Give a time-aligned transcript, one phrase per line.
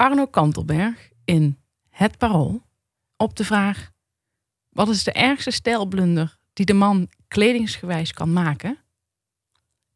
[0.00, 2.62] Arno Kantelberg in Het Parool
[3.16, 3.90] op de vraag:
[4.68, 8.78] wat is de ergste stijlblunder die de man kledingsgewijs kan maken?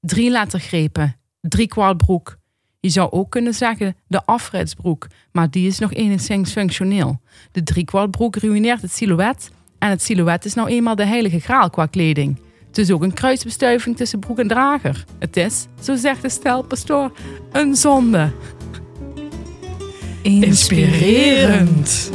[0.00, 2.38] Drie lettergrepen, drie kwart broek.
[2.80, 7.20] Je zou ook kunnen zeggen de afretsbroek, maar die is nog enigszins functioneel.
[7.52, 11.70] De driekwart broek ruïneert het silhouet en het silhouet is nou eenmaal de heilige graal
[11.70, 12.40] qua kleding.
[12.66, 15.04] Het is ook een kruisbestuiving tussen broek en drager.
[15.18, 17.12] Het is, zo zegt de stelpastoor,
[17.52, 18.32] een zonde.
[20.22, 22.12] Inspirerend.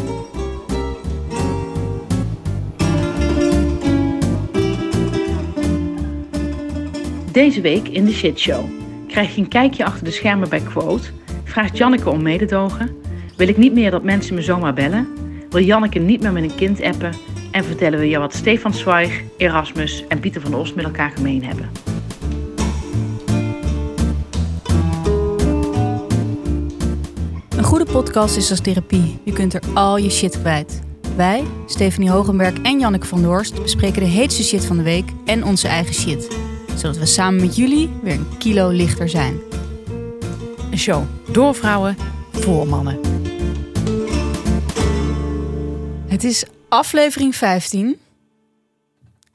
[7.32, 8.66] Deze week in de shitshow
[9.08, 11.10] krijg je een kijkje achter de schermen bij Quote.
[11.44, 12.96] Vraagt Janneke om mededogen.
[13.38, 15.08] Wil ik niet meer dat mensen me zomaar bellen?
[15.50, 17.14] Wil Janneke niet meer met een kind appen?
[17.52, 21.12] En vertellen we je wat Stefan Zweig, Erasmus en Pieter van der Oost met elkaar
[21.16, 21.70] gemeen hebben.
[27.58, 29.20] Een goede podcast is als therapie.
[29.24, 30.80] Je kunt er al je shit kwijt.
[31.16, 35.10] Wij, Stephanie Hogenberg en Janneke van der Horst, bespreken de heetste shit van de week
[35.26, 36.38] en onze eigen shit.
[36.76, 39.40] Zodat we samen met jullie weer een kilo lichter zijn.
[40.72, 41.98] Een show door vrouwen
[42.32, 43.00] voor mannen.
[46.08, 48.00] Het is aflevering 15.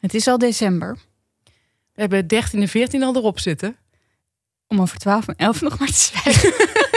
[0.01, 0.99] Het is al december.
[1.95, 3.77] We hebben 13 en 14 al erop zitten.
[4.67, 6.53] Om over 12 en 11 nog maar te zwijgen.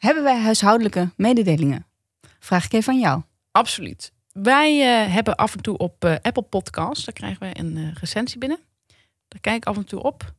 [0.00, 1.86] Hebben wij huishoudelijke mededelingen?
[2.38, 3.22] Vraag ik even aan jou.
[3.50, 4.12] Absoluut.
[4.32, 7.92] Wij eh, hebben af en toe op eh, Apple Podcasts, daar krijgen we een uh,
[7.94, 8.58] recensie binnen.
[9.28, 10.34] Daar kijk ik af en toe op.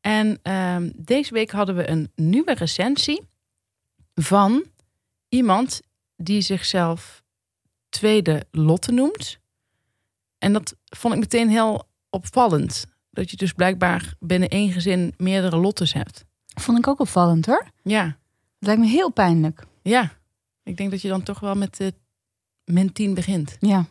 [0.00, 3.28] En ehm, deze week hadden we een nieuwe recensie
[4.14, 4.64] van
[5.28, 5.80] iemand
[6.16, 7.22] die zichzelf
[7.88, 9.38] Tweede Lotte noemt.
[10.38, 12.86] En dat vond ik meteen heel opvallend.
[13.10, 16.24] Dat je dus blijkbaar binnen één gezin meerdere Lottes hebt.
[16.60, 17.66] Vond ik ook opvallend hoor.
[17.82, 18.18] Ja,
[18.58, 19.66] Het lijkt me heel pijnlijk.
[19.82, 20.16] ja.
[20.62, 21.94] Ik denk dat je dan toch wel met de
[22.64, 23.56] min 10 begint.
[23.60, 23.86] Ja.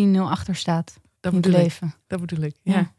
[0.00, 1.00] 10-0 achter staat.
[1.20, 1.58] Dat bedoel ik.
[1.58, 1.94] leven.
[2.06, 2.72] Dat bedoel ik, Ja.
[2.74, 2.92] ja.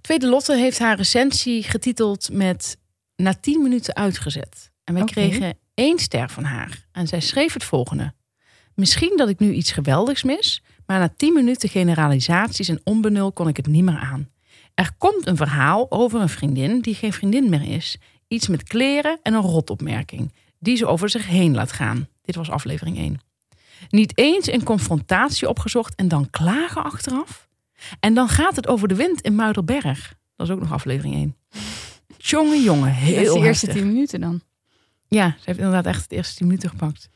[0.00, 2.78] Tweede Lotte heeft haar recensie getiteld met
[3.16, 4.70] na 10 minuten uitgezet.
[4.84, 6.86] En wij kregen één ster van haar.
[6.92, 8.12] En zij schreef het volgende.
[8.74, 13.48] Misschien dat ik nu iets geweldigs mis, maar na 10 minuten generalisaties en onbenul kon
[13.48, 14.30] ik het niet meer aan.
[14.74, 17.96] Er komt een verhaal over een vriendin die geen vriendin meer is.
[18.32, 22.08] Iets met kleren en een rotopmerking, die ze over zich heen laat gaan.
[22.22, 23.20] Dit was aflevering 1.
[23.88, 27.48] Niet eens een confrontatie opgezocht en dan klagen achteraf.
[28.00, 30.14] En dan gaat het over de wind in Muiderberg.
[30.36, 31.36] Dat is ook nog aflevering 1.
[32.16, 33.82] Jongen, jongen, heel Dat is de eerste heftig.
[33.82, 34.42] 10 minuten dan.
[35.08, 37.08] Ja, ze heeft inderdaad echt de eerste 10 minuten gepakt.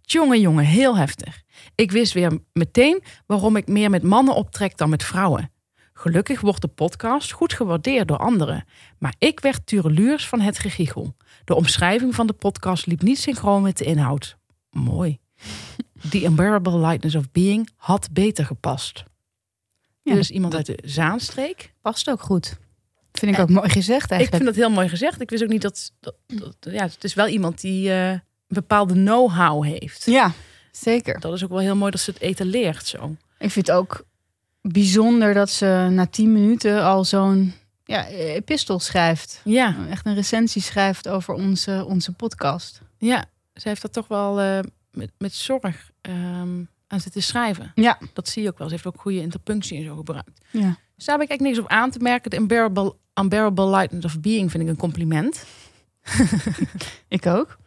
[0.00, 1.42] Jongen, jongen, heel heftig.
[1.74, 5.50] Ik wist weer meteen waarom ik meer met mannen optrek dan met vrouwen.
[6.00, 8.64] Gelukkig wordt de podcast goed gewaardeerd door anderen.
[8.98, 11.16] Maar ik werd tureluurs van het gegiegel.
[11.44, 14.36] De omschrijving van de podcast liep niet synchroon met de inhoud.
[14.70, 15.18] Mooi.
[16.10, 19.04] The unbearable lightness of being had beter gepast.
[20.02, 21.72] Ja, dus iemand uit de Zaanstreek.
[21.82, 22.58] Past ook goed.
[23.12, 24.42] Vind ik ook mooi gezegd Ik eigenlijk.
[24.44, 25.20] vind dat heel mooi gezegd.
[25.20, 25.92] Ik wist ook niet dat...
[26.00, 30.04] dat, dat- ja, het is wel iemand die eh, een bepaalde know-how heeft.
[30.04, 30.32] Ja,
[30.72, 31.20] zeker.
[31.20, 33.16] Dat is ook wel heel mooi dat ze het etaleert zo.
[33.38, 34.08] Ik vind het ook
[34.60, 37.52] bijzonder dat ze na 10 minuten al zo'n
[37.84, 39.40] ja, epistel schrijft.
[39.44, 42.80] Ja, Echt een recensie schrijft over onze, onze podcast.
[42.98, 43.24] ja.
[43.54, 44.58] Ze heeft dat toch wel eh,
[44.90, 47.72] met, met zorg ehm, aan zitten schrijven.
[47.74, 47.98] Ja.
[48.12, 48.66] Dat zie je ook wel.
[48.66, 50.40] Ze heeft ook goede interpunctie en zo gebruikt.
[50.50, 50.78] Ja.
[50.96, 52.30] Dus daar heb ik eigenlijk niks op aan te merken.
[52.30, 55.44] De unbearable, unbearable lightness of being vind ik een compliment.
[57.08, 57.58] Ik ook.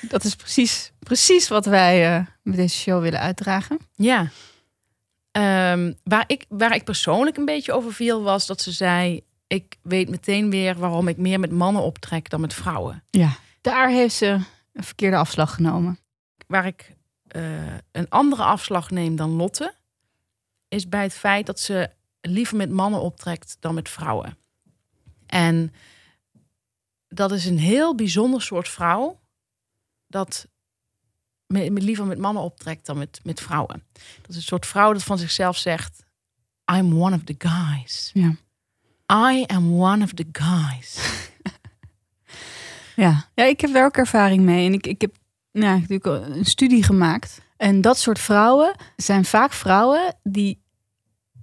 [0.00, 3.78] Dat is precies, precies wat wij eh, met deze show willen uitdragen.
[3.94, 4.30] Ja.
[5.34, 9.20] Ehm, waar, ik, waar ik persoonlijk een beetje over viel was dat ze zei...
[9.46, 13.02] ik weet meteen weer waarom ik meer met mannen optrek dan met vrouwen.
[13.10, 13.36] Ja.
[13.60, 14.38] Daar heeft ze
[14.72, 15.98] een verkeerde afslag genomen.
[16.46, 16.96] Waar ik
[17.26, 19.74] eh, een andere afslag neem dan Lotte...
[20.68, 21.90] is bij het feit dat ze
[22.20, 24.38] liever met mannen optrekt dan met vrouwen.
[25.26, 25.72] En
[27.08, 29.20] dat is een heel bijzonder soort vrouw...
[30.06, 30.46] dat
[31.46, 33.82] me- me liever met mannen optrekt dan met, met vrouwen.
[34.20, 36.02] Dat is een soort vrouw dat van zichzelf zegt...
[36.72, 38.10] I'm one of the guys.
[38.12, 38.36] Ja.
[39.32, 40.98] I am one of the guys.
[42.96, 44.66] Ja, ja ik heb daar ook ervaring mee.
[44.66, 45.14] En ik, ik heb
[45.52, 47.40] nou, heb natuurlijk een studie gemaakt.
[47.56, 50.62] En dat soort vrouwen zijn vaak vrouwen die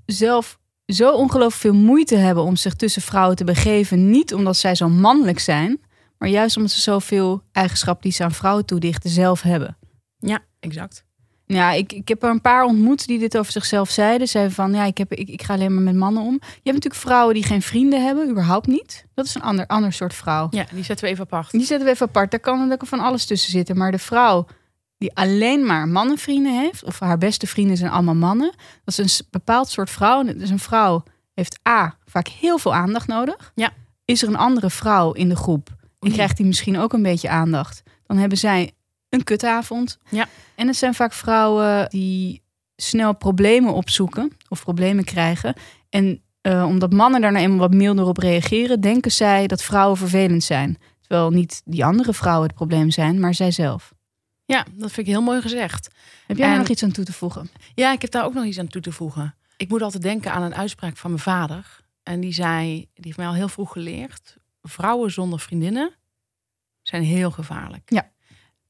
[0.05, 4.09] zelf zo ongelooflijk veel moeite hebben om zich tussen vrouwen te begeven.
[4.09, 5.81] Niet omdat zij zo mannelijk zijn,
[6.17, 9.77] maar juist omdat ze zoveel eigenschappen die ze aan vrouwen toedichten zelf hebben.
[10.21, 11.05] Ja, exact.
[11.45, 14.27] Ja, ik, ik heb er een paar ontmoet die dit over zichzelf zeiden.
[14.27, 16.33] Zeiden van, ja, ik, heb, ik, ik ga alleen maar met mannen om.
[16.41, 19.05] Je hebt natuurlijk vrouwen die geen vrienden hebben, überhaupt niet.
[19.13, 20.47] Dat is een ander, ander soort vrouw.
[20.51, 21.51] Ja, die zetten we even apart.
[21.51, 22.31] Die zetten we even apart.
[22.31, 23.77] Daar kan, kan van alles tussen zitten.
[23.77, 24.47] Maar de vrouw
[24.97, 28.53] die alleen maar mannenvrienden heeft, of haar beste vrienden zijn allemaal mannen,
[28.83, 30.23] dat is een bepaald soort vrouw.
[30.23, 31.03] Dus een vrouw
[31.33, 33.51] heeft A, vaak heel veel aandacht nodig.
[33.55, 33.71] Ja.
[34.05, 35.69] Is er een andere vrouw in de groep
[35.99, 38.71] en krijgt die misschien ook een beetje aandacht, dan hebben zij
[39.11, 39.97] een kutavond.
[40.09, 40.27] Ja.
[40.55, 42.41] En het zijn vaak vrouwen die
[42.75, 45.53] snel problemen opzoeken of problemen krijgen.
[45.89, 49.97] En eh, omdat mannen daar nou eenmaal wat milder op reageren, denken zij dat vrouwen
[49.97, 50.77] vervelend zijn.
[51.01, 53.93] Terwijl niet die andere vrouwen het probleem zijn, maar zijzelf.
[54.45, 55.89] Ja, dat vind ik heel mooi gezegd.
[56.27, 57.49] Heb jij En- nog iets aan toe te voegen?
[57.75, 59.35] Ja, ik heb daar ook nog iets aan toe te voegen.
[59.57, 61.79] Ik moet altijd denken aan een uitspraak van mijn vader.
[62.03, 64.37] En die zei, die heeft mij al heel vroeg geleerd.
[64.61, 65.91] Vrouwen zonder vriendinnen
[66.81, 67.81] zijn heel gevaarlijk.
[67.85, 68.09] Ja,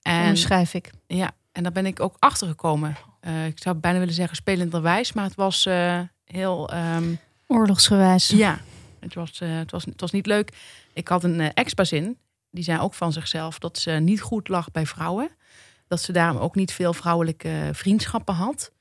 [0.01, 0.92] En, Onderschrijf ik.
[1.07, 2.98] ja, en daar ben ik ook achter gekomen.
[3.19, 6.69] Eh, ik zou bijna willen zeggen spelenderwijs, maar het was eh, heel...
[6.69, 7.15] ehm,
[7.48, 8.27] Oorlogsgewijs.
[8.27, 8.59] ja,
[9.00, 10.53] het was, eh, het, was, het was niet leuk.
[10.94, 12.18] Ik had een ex-bazin,
[12.51, 15.30] die zei ook van zichzelf dat ze niet goed lag bij vrouwen.
[15.88, 18.71] Dat ze daarom ook niet veel vrouwelijke vriendschappen had.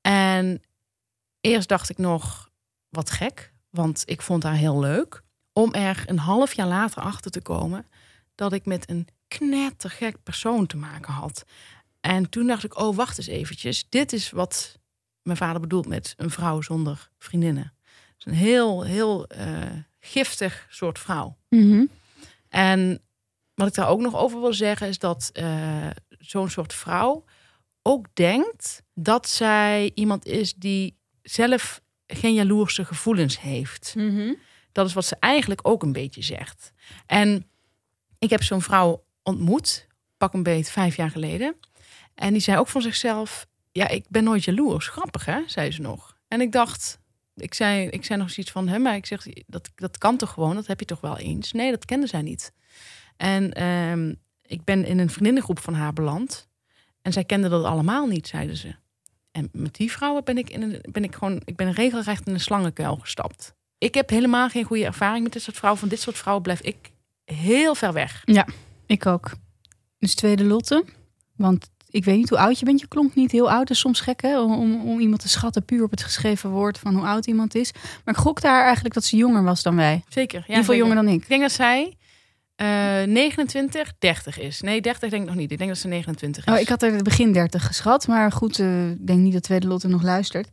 [0.00, 0.62] En
[1.40, 2.50] eerst dacht ik nog,
[2.88, 5.22] wat gek, want ik vond haar heel leuk.
[5.52, 7.86] Om er een half jaar later achter te komen
[8.34, 11.44] dat ik met een knettergek persoon te maken had.
[12.00, 13.88] En toen dacht ik, oh, wacht eens eventjes.
[13.88, 14.78] Dit is wat
[15.22, 17.74] mijn vader bedoelt met een vrouw zonder vriendinnen.
[18.18, 19.70] Een heel, heel eh,
[20.00, 21.36] giftig soort vrouw.
[21.48, 21.84] Mhm.
[22.48, 23.02] En
[23.54, 25.86] wat ik daar ook nog over wil zeggen is dat eh,
[26.18, 27.24] zo'n soort vrouw
[27.82, 33.94] ook denkt dat zij iemand is die zelf geen jaloerse gevoelens heeft.
[33.96, 34.34] Mhm.
[34.72, 36.72] Dat is wat ze eigenlijk ook een beetje zegt.
[37.06, 37.50] En
[38.18, 39.86] ik heb zo'n vrouw ontmoet,
[40.16, 41.56] pak een beet vijf jaar geleden.
[42.14, 44.88] En die zei ook van zichzelf: Ja, ik ben nooit jaloers.
[44.88, 45.40] Grappig, hè?
[45.46, 46.16] zei ze nog.
[46.28, 46.98] En ik dacht,
[47.34, 50.30] ik zei, ik zei nog zoiets van hem, maar ik zeg: dat, dat kan toch
[50.30, 50.54] gewoon?
[50.54, 51.52] Dat heb je toch wel eens?
[51.52, 52.52] Nee, dat kende zij niet.
[53.16, 56.48] En ehm, ik ben in een vriendinnengroep van haar beland.
[57.02, 58.74] En zij kende dat allemaal niet, zeiden ze.
[59.30, 62.32] En met die vrouwen ben ik, in een, ben ik gewoon, ik ben regelrecht in
[62.32, 63.54] een slangenkuil gestapt.
[63.78, 65.80] Ik heb helemaal geen goede ervaring met dit soort vrouwen.
[65.80, 66.76] Van dit soort vrouwen blijf ik
[67.24, 68.22] heel ver weg.
[68.86, 69.30] Ik ook.
[69.98, 70.84] Dus tweede Lotte.
[71.36, 72.80] Want ik weet niet hoe oud je bent.
[72.80, 73.66] Je klonk niet heel oud.
[73.66, 74.40] Dat is soms gek hè?
[74.40, 77.72] Om, om, iemand te schatten puur op het geschreven woord van hoe oud iemand is.
[78.04, 79.94] Maar ik gokte haar eigenlijk dat ze jonger was dan wij.
[79.94, 80.38] In Zeker.
[80.38, 80.88] Ja, ieder geval zeker.
[80.88, 81.22] jonger dan ik.
[81.22, 81.96] Ik denk dat zij
[82.56, 84.60] eh 29, 30 is.
[84.60, 85.50] Nee, 30 denk ik nog niet.
[85.50, 86.52] Ik denk dat ze 29 is.
[86.52, 88.06] Oh, ik had er begin 30 geschat.
[88.06, 90.48] Maar goed, eh, ik denk niet dat tweede Lotte nog luistert.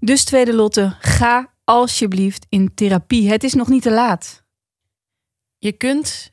[0.00, 3.30] Dus tweede Lotte, ga alsjeblieft in therapie.
[3.30, 4.44] Het is nog niet te laat.
[5.58, 6.30] Je kunt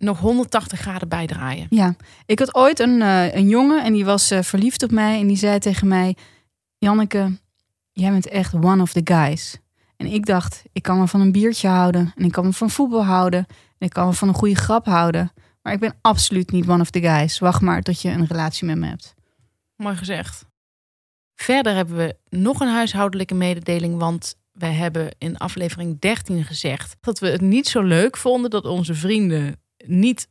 [0.00, 1.66] nog 180 graden bijdraaien.
[1.70, 1.94] Ja,
[2.26, 5.20] ik had ooit een, eh, een jongen en die was eh, verliefd op mij.
[5.20, 6.16] En die zei tegen mij:
[6.78, 7.38] Janneke,
[7.92, 9.58] jij bent echt one of the guys.
[9.96, 12.12] En ik dacht, ik kan me van een biertje houden.
[12.16, 13.46] En ik kan me van voetbal houden.
[13.78, 15.32] En ik kan me van een goede grap houden.
[15.62, 17.38] Maar ik ben absoluut niet one of the guys.
[17.38, 19.14] Wacht maar tot je een relatie met me hebt.
[19.76, 20.44] Mooi gezegd.
[21.34, 27.18] Verder hebben we nog een huishoudelijke mededeling, want we hebben in aflevering 13 gezegd dat
[27.18, 30.28] we het niet zo leuk vonden dat onze vrienden niet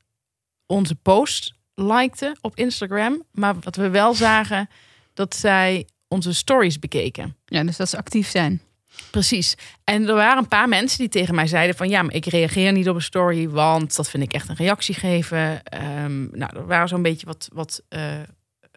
[0.65, 4.69] onze post likten op Instagram, maar dat we wel zagen
[5.13, 7.35] dat zij onze stories bekeken.
[7.45, 8.61] Ja, dus dat ze actief zijn.
[9.11, 9.55] Precies.
[9.83, 12.71] En er waren een paar mensen die tegen mij zeiden van ja, maar ik reageer
[12.71, 15.63] niet op een story, want dat vind ik echt een reactie geven.
[15.63, 18.01] Ehm, nou, er waren zo'n beetje wat, wat eh,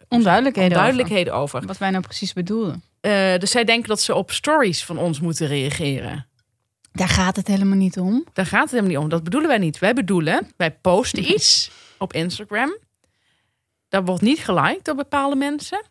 [0.07, 0.71] Onduidelijkheden.
[0.71, 1.55] onduidelijkheden over.
[1.55, 2.83] over Wat wij nou precies bedoelden.
[2.99, 6.27] Eh, dus zij denken dat ze op stories van ons moeten reageren.
[6.93, 8.25] Daar gaat het helemaal niet om.
[8.33, 9.09] Daar gaat het helemaal niet om.
[9.09, 9.79] Dat bedoelen wij niet.
[9.79, 12.77] Wij bedoelen, wij posten iets op Instagram.
[13.89, 15.83] Dat wordt niet geliked door bepaalde mensen.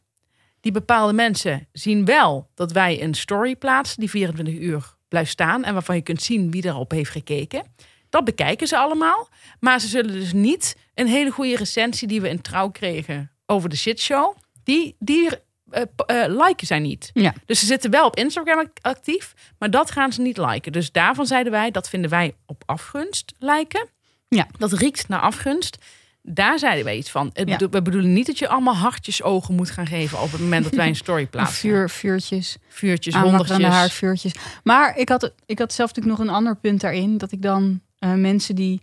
[0.60, 5.64] Die bepaalde mensen zien wel dat wij een story plaatsen die 24 uur blijft staan
[5.64, 7.74] en waarvan je kunt zien wie erop heeft gekeken.
[8.08, 9.28] Dat bekijken ze allemaal.
[9.60, 13.68] Maar ze zullen dus niet een hele goede recensie die we in trouw kregen over
[13.68, 14.36] de shitshow.
[14.64, 15.28] Die, die
[15.72, 17.10] eh, liken zij niet.
[17.14, 17.34] Ja.
[17.46, 20.72] Dus ze zitten wel op Instagram act- actief, maar dat gaan ze niet liken.
[20.72, 23.88] Dus daarvan zeiden wij, dat vinden wij op afgunst lijken.
[24.28, 24.46] Ja.
[24.58, 25.78] Dat riekt naar afgunst.
[26.22, 27.30] Daar zeiden wij iets van.
[27.32, 27.56] Ja.
[27.56, 30.74] We bedoelen niet dat je allemaal hartjes ogen moet gaan geven op het moment dat
[30.74, 31.56] wij een story plaatsen.
[31.56, 32.56] vuur, vuurtjes.
[32.68, 33.62] Vuurtjes, honderdjes.
[33.62, 34.34] haarvuurtjes.
[34.64, 37.18] Maar ik had, ik had zelf natuurlijk nog een ander punt daarin.
[37.18, 38.82] Dat ik dan eh, mensen die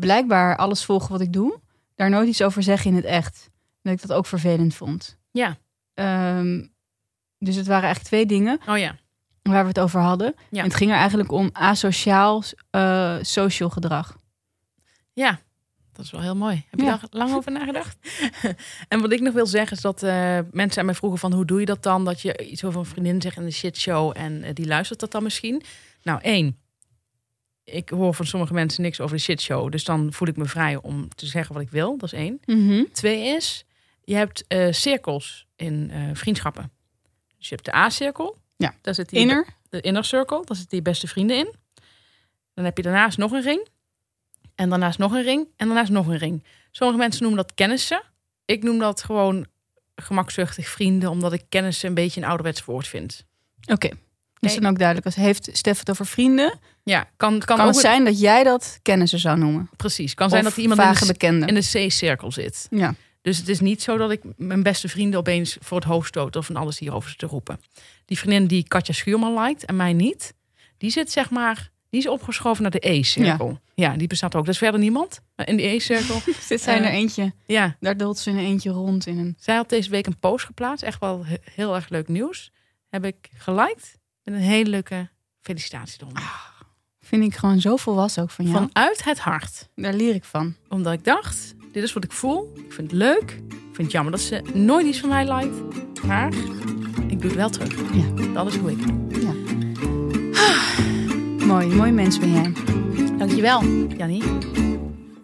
[0.00, 1.58] blijkbaar alles volgen wat ik doe,
[1.94, 3.50] daar nooit iets over zeggen in het echt.
[3.82, 5.18] Dat ik dat ook vervelend vond.
[5.30, 5.56] Ja.
[5.94, 6.66] Ehm,
[7.38, 8.96] dus het waren eigenlijk twee dingen Oh ja.
[9.42, 10.34] waar we het over hadden.
[10.50, 10.58] Ja.
[10.58, 14.16] En het ging er eigenlijk om asociaal eh, social gedrag.
[15.12, 15.40] Ja.
[15.92, 16.64] Dat is wel heel mooi.
[16.70, 16.90] Heb je Ja.
[16.90, 17.96] daar lang over nagedacht?
[18.88, 21.44] en wat ik nog wil zeggen is dat eh, mensen aan mij vroegen van hoe
[21.44, 22.04] doe je dat dan?
[22.04, 25.10] Dat je iets over een vriendin zegt in de shitshow en eh, die luistert dat
[25.10, 25.62] dan misschien.
[26.02, 26.58] Nou, één.
[27.64, 29.70] Ik hoor van sommige mensen niks over de shitshow.
[29.70, 31.98] Dus dan voel ik me vrij om te zeggen wat ik wil.
[31.98, 32.40] Dat is één.
[32.44, 32.84] Mhm.
[32.92, 33.64] Twee is,
[34.04, 36.70] je hebt eh, cirkels in eh, vriendschappen.
[37.38, 38.36] Dus je hebt de A-cirkel.
[38.56, 38.74] Ja.
[38.80, 39.46] Daar zit die Inner.
[39.68, 41.54] de inner circle, daar zitten je beste vrienden in.
[42.54, 43.68] Dan heb je daarnaast nog een ring.
[44.54, 45.48] En daarnaast nog een ring.
[45.56, 46.44] En daarnaast nog een ring.
[46.70, 48.02] Sommige mensen noemen dat kennissen.
[48.44, 49.46] Ik noem dat gewoon
[49.96, 53.24] gemakzuchtig vrienden, omdat ik kennissen een beetje een ouderwets woord vind.
[53.72, 53.86] Oké.
[53.86, 54.60] Is Nee.
[54.60, 55.06] dan ook duidelijk.
[55.06, 58.44] Als heeft Stef het over vrienden, Ja, kan, kan, kan ook het zijn dat jij
[58.44, 59.70] dat kennissen zou noemen.
[59.76, 62.66] Precies, kan zijn dat iemand de, in de C-cirkel zit.
[62.70, 62.94] Ja.
[63.24, 66.36] Dus het is niet zo dat ik mijn beste vrienden opeens voor het hoofd stoot
[66.36, 67.60] of van alles hierover zit te roepen.
[68.04, 70.34] Die vriendin die Katja Schuurman liked en mij niet,
[70.78, 73.60] die zit zeg maar, die is opgeschoven naar de E-cirkel.
[73.74, 73.96] Ja.
[73.96, 74.44] die bestaat ook.
[74.44, 75.20] Dat is verder niemand.
[75.44, 77.76] In de E-cirkel, Zit zij Eh, er eentje, ja.
[77.80, 79.36] daar dolt ze in een eentje rond in een...
[79.38, 80.84] Zij had deze week een post geplaatst.
[80.84, 82.50] Echt wel he- heel erg leuk nieuws.
[82.88, 83.98] Heb ik geliked.
[84.22, 85.08] Met een hele leuke
[85.40, 86.22] felicitatie eronder.
[87.00, 88.68] Vind ik gewoon zo volwassen ook van jou.
[88.72, 89.68] Vanuit het hart.
[89.74, 90.54] Daar leer ik van.
[90.68, 92.52] Omdat ik dacht, dit is wat ik voel.
[92.54, 93.30] Ik vind het leuk.
[93.48, 95.62] Ik vind het jammer dat ze nooit iets van mij liked.
[96.04, 96.34] Maar
[97.08, 97.74] ik doe het wel terug.
[97.94, 98.32] Ja.
[98.32, 98.92] Dat is hoe ik doe.
[101.46, 102.52] Mooi, mooi mens ben jij.
[103.18, 103.64] Dankjewel,
[103.96, 104.22] Jannie.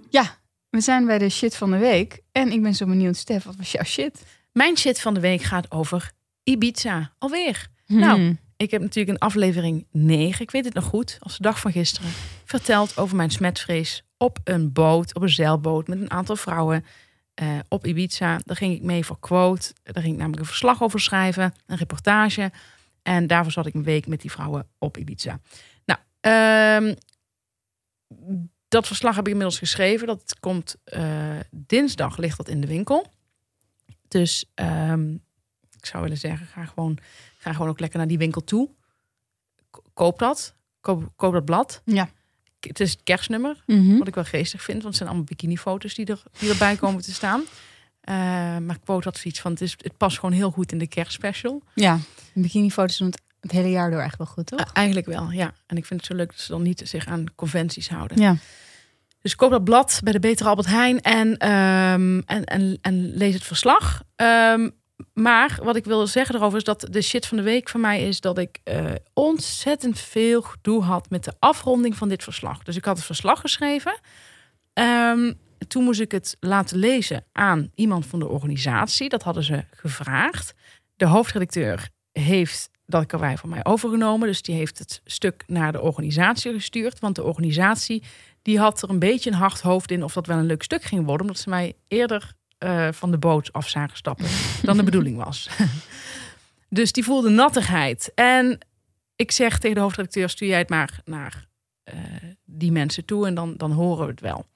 [0.08, 0.38] Ja,
[0.70, 2.20] we zijn bij de shit van de week.
[2.32, 4.22] En ik ben zo benieuwd, Stef, wat was jouw shit?
[4.52, 6.10] Mijn shit van de week gaat over
[6.42, 7.12] Ibiza.
[7.18, 7.66] Alweer.
[7.86, 8.38] Nou, Hmm.
[8.56, 11.72] Ik heb natuurlijk in aflevering 9, ik weet het nog goed, als de dag van
[11.72, 12.10] gisteren,
[12.44, 16.84] verteld over mijn smetvrees op een boot, op een zeilboot met een aantal vrouwen
[17.34, 18.40] eh, op Ibiza.
[18.44, 19.72] Daar ging ik mee voor quote.
[19.82, 22.52] Daar ging ik namelijk een verslag over schrijven, een reportage.
[23.02, 25.40] En daarvoor zat ik een week met die vrouwen op Ibiza.
[25.84, 26.94] Nou, ehm,
[28.68, 30.06] dat verslag heb ik inmiddels geschreven.
[30.06, 33.06] Dat komt eh, dinsdag, ligt dat in de winkel.
[34.08, 35.12] Dus ehm,
[35.70, 36.98] ik zou willen zeggen, ga gewoon,
[37.38, 38.70] ga gewoon ook lekker naar die winkel toe.
[39.94, 40.54] Koop dat.
[40.80, 41.82] Koop, koop dat blad.
[41.84, 42.08] Ja.
[42.60, 43.98] Het is het kerstnummer, Mhm.
[43.98, 44.76] wat ik wel geestig vind.
[44.76, 47.42] Want het zijn allemaal bikinifoto's die, er, die erbij komen te staan.
[48.00, 48.14] Eh,
[48.58, 50.86] maar ik quote had zoiets van, het, is, het past gewoon heel goed in de
[50.88, 51.62] kerstspecial.
[51.74, 51.98] Ja,
[52.34, 54.72] bikinifoto's doen het het hele jaar door echt wel goed, toch?
[54.72, 55.52] Eigenlijk wel, ja.
[55.66, 58.20] En ik vind het zo leuk dat ze dan niet zich aan conventies houden.
[58.20, 58.36] ja.
[59.22, 63.34] Dus koop dat blad bij de Betere Albert Heijn en, ehm, en, en, en lees
[63.34, 64.02] het verslag.
[64.16, 64.68] Ehm,
[65.14, 68.08] maar wat ik wil zeggen erover is dat de shit van de week van mij
[68.08, 72.62] is dat ik eh, ontzettend veel gedoe had met de afronding van dit verslag.
[72.62, 74.00] Dus ik had het verslag geschreven.
[74.72, 75.32] Ehm,
[75.68, 79.08] toen moest ik het laten lezen aan iemand van de organisatie.
[79.08, 80.54] Dat hadden ze gevraagd.
[80.96, 84.28] De hoofdredacteur heeft dat karwei van mij overgenomen.
[84.28, 86.98] Dus die heeft het stuk naar de organisatie gestuurd.
[86.98, 88.02] Want de organisatie
[88.42, 90.82] die had er een beetje een hard hoofd in of dat wel een leuk stuk
[90.82, 91.26] ging worden.
[91.26, 94.26] Omdat ze mij eerder eh, van de boot af zagen stappen
[94.62, 95.48] dan de bedoeling was.
[96.68, 98.12] dus die voelde nattigheid.
[98.14, 98.58] En
[99.16, 101.46] ik zeg tegen de hoofdredacteur, stuur jij het maar naar
[101.82, 101.94] eh,
[102.44, 104.46] die mensen toe en dan, dan horen we het wel.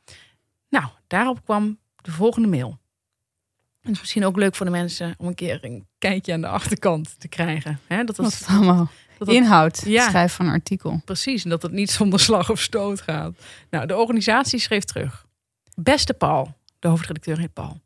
[0.68, 2.78] Nou, daarop kwam de volgende mail.
[3.80, 6.48] Het is misschien ook leuk voor de mensen om een keer een kijkje aan de
[6.48, 7.80] achterkant te krijgen.
[7.86, 8.04] Hè?
[8.04, 10.08] Dat het allemaal dat inhoud, Ja.
[10.08, 11.00] schrijf van een artikel.
[11.04, 13.34] Precies, en dat het niet zonder slag of stoot gaat.
[13.70, 15.26] Nou, de organisatie schreef terug.
[15.74, 17.80] Beste Paul, de hoofdredacteur heet Paul.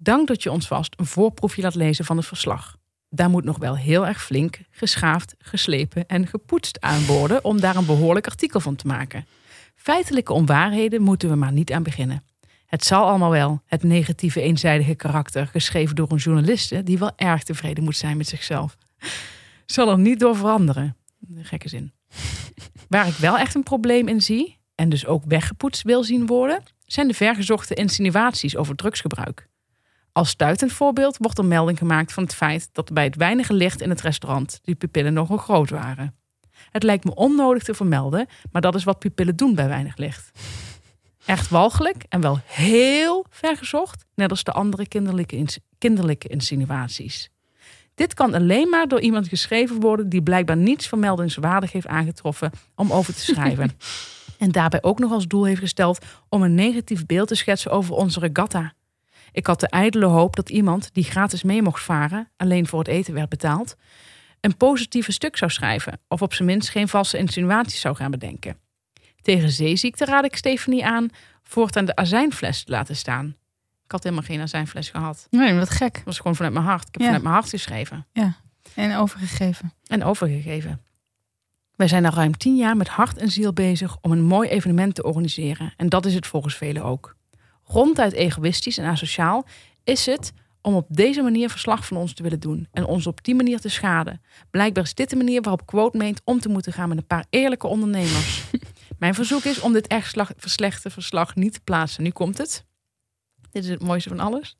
[0.00, 2.76] Dank dat je ons vast een voorproefje laat lezen van het verslag.
[3.08, 7.76] Daar moet nog wel heel erg flink, geschaafd, geslepen en gepoetst aan worden om daar
[7.76, 9.26] een behoorlijk artikel van te maken.
[9.74, 12.24] Feitelijke onwaarheden moeten we maar niet aan beginnen.
[12.66, 17.42] Het zal allemaal wel, het negatieve eenzijdige karakter, geschreven door een journaliste die wel erg
[17.42, 18.76] tevreden moet zijn met zichzelf.
[19.66, 20.96] Zal er niet door veranderen.
[21.36, 21.92] Gekke zin.
[22.88, 26.62] Waar ik wel echt een probleem in zie, en dus ook weggepoetst wil zien worden,
[26.86, 29.48] zijn de vergezochte insinuaties over drugsgebruik.
[30.18, 33.80] Als stuitend voorbeeld wordt er melding gemaakt van het feit dat bij het weinige licht
[33.80, 36.14] in het restaurant die pupillen nogal groot waren.
[36.70, 40.30] Het lijkt me onnodig te vermelden, maar dat is wat pupillen doen bij weinig licht.
[41.24, 47.30] Echt walgelijk en wel heel vergezocht, net als de andere kinderlijke, ins- kinderlijke insinuaties.
[47.94, 52.92] Dit kan alleen maar door iemand geschreven worden die blijkbaar niets vermeldingswaardig heeft aangetroffen om
[52.92, 53.70] over te schrijven.
[54.38, 57.94] en daarbij ook nog als doel heeft gesteld om een negatief beeld te schetsen over
[57.94, 58.76] onze regatta.
[59.38, 62.88] Ik had de ijdele hoop dat iemand die gratis mee mocht varen, alleen voor het
[62.88, 63.76] eten werd betaald,
[64.40, 68.56] een positieve stuk zou schrijven of op zijn minst geen valse insinuaties zou gaan bedenken.
[69.22, 71.08] Tegen zeeziekte raad ik Stefanie aan
[71.42, 73.36] voortaan de azijnfles te laten staan.
[73.84, 75.26] Ik had helemaal geen azijnfles gehad.
[75.30, 75.96] Nee, wat gek.
[75.96, 76.88] Het was gewoon vanuit mijn hart.
[76.88, 77.06] Ik heb Ja.
[77.06, 78.06] vanuit mijn hart geschreven
[78.74, 79.72] En overgegeven.
[79.86, 80.80] en overgegeven.
[81.76, 84.94] Wij zijn al ruim tien jaar met hart en ziel bezig om een mooi evenement
[84.94, 85.72] te organiseren.
[85.76, 87.16] En dat is het volgens velen ook.
[87.68, 89.46] Ronduit egoïstisch en asociaal
[89.84, 90.32] is het
[90.62, 93.60] om op deze manier verslag van ons te willen doen en ons op die manier
[93.60, 94.20] te schaden.
[94.50, 97.26] Blijkbaar is dit de manier waarop Quote meent om te moeten gaan met een paar
[97.30, 98.42] eerlijke ondernemers.
[98.98, 102.02] Mijn verzoek is om dit echt verslechte verslag niet te plaatsen.
[102.02, 102.64] Nu komt het.
[103.50, 104.56] Dit is het mooiste van alles.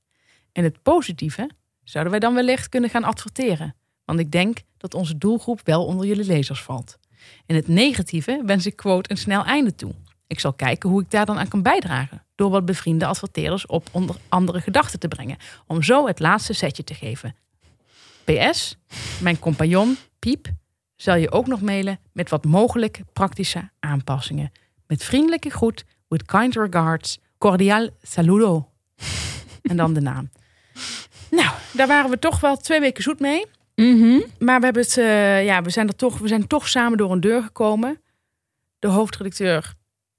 [0.53, 1.51] In het positieve
[1.85, 3.75] zouden wij dan wellicht kunnen gaan adverteren.
[4.05, 6.99] Want ik denk dat onze doelgroep wel onder jullie lezers valt.
[7.47, 9.95] In het negatieve wens ik Quote een snel einde toe.
[10.27, 12.27] Ik zal kijken hoe ik daar dan aan kan bijdragen.
[12.39, 15.37] Door wat bevriende adverteerders op onder andere gedachten te brengen.
[15.67, 17.37] Om zo het laatste setje te geven.
[18.25, 18.77] PS,
[19.21, 20.49] mijn compagnon, Piep,
[20.97, 24.53] zal je ook nog mailen met wat mogelijke praktische aanpassingen.
[24.87, 28.71] Met vriendelijke groet, with kind regards, cordial saludo.
[29.63, 30.31] en dan de naam.
[31.31, 33.47] Nou, daar waren we toch wel twee weken zoet mee.
[33.75, 34.21] Mhm.
[34.39, 37.13] Maar we, hebben het, eh, ja, we, zijn er toch, we zijn toch samen door
[37.13, 38.01] een deur gekomen.
[38.79, 39.75] De hoofdredacteur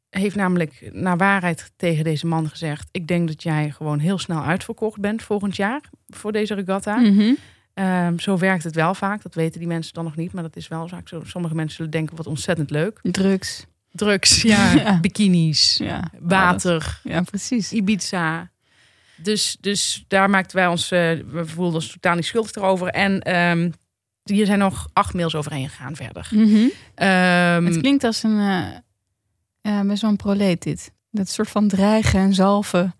[0.09, 2.87] heeft namelijk naar waarheid tegen deze man gezegd...
[2.91, 6.97] ik denk dat jij gewoon heel snel uitverkocht bent volgend jaar voor deze regatta.
[6.97, 7.33] Mhm.
[7.73, 9.21] Ehm, zo werkt het wel vaak.
[9.21, 11.21] Dat weten die mensen dan nog niet, maar dat is wel vaak zo.
[11.25, 12.99] Sommige mensen zullen denken, wat ontzettend leuk.
[13.01, 13.65] Drugs.
[13.91, 14.99] Drugs, ja, Ja.
[14.99, 16.11] bikinis, Ja.
[16.19, 17.71] water, Ja, precies.
[17.71, 18.49] Ibiza.
[19.15, 20.99] Dus, dus daar maakten wij ons, eh,
[21.31, 22.87] we voelden ons totaal niet schuldig erover.
[22.87, 23.71] En ehm,
[24.23, 26.27] hier zijn nog acht mails overheen gegaan verder.
[26.31, 26.67] Mhm.
[26.95, 28.65] Ehm, Het klinkt als een eh
[29.73, 30.91] ja, best wel een proleet dit.
[31.11, 32.95] Dat soort van dreigen en zalven.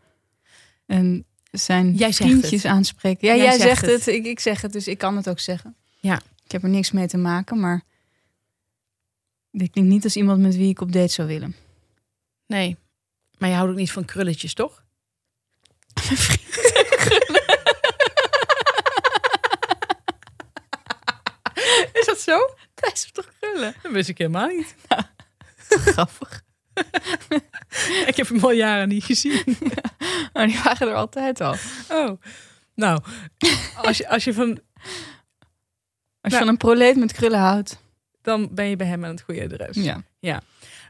[0.86, 3.28] En zijn Jij vriendjes aanspreken.
[3.28, 4.06] Ja, Jij jij, zegt zegt het.
[4.06, 4.16] het.
[4.16, 5.76] Ik, ik zeg het, dus ik kan het ook zeggen.
[6.00, 6.22] Ja.
[6.44, 7.82] Ik heb er niks mee te maken, maar
[9.52, 11.56] dit klinkt niet als iemand met wie ik op date zou willen.
[12.48, 12.78] nee,
[13.38, 14.84] maar je houdt ook niet van krulletjes, toch?
[21.94, 22.38] Is dat zo?
[22.74, 23.76] Dat is toch krullen?
[23.82, 24.76] Dat wist ik helemaal niet.
[25.68, 26.44] Grappig.
[28.10, 29.44] Ik heb hem al jaren niet gezien.
[30.34, 31.56] Maar die waren er altijd al.
[31.90, 32.22] Oh.
[32.76, 33.02] Nou,
[33.76, 34.50] als je, als je van...
[36.22, 36.38] Als je Nou.
[36.40, 37.82] van een proleet met krullen houdt.
[38.22, 39.78] Dan ben je bij hem aan het goede adres.
[40.20, 40.42] Ja.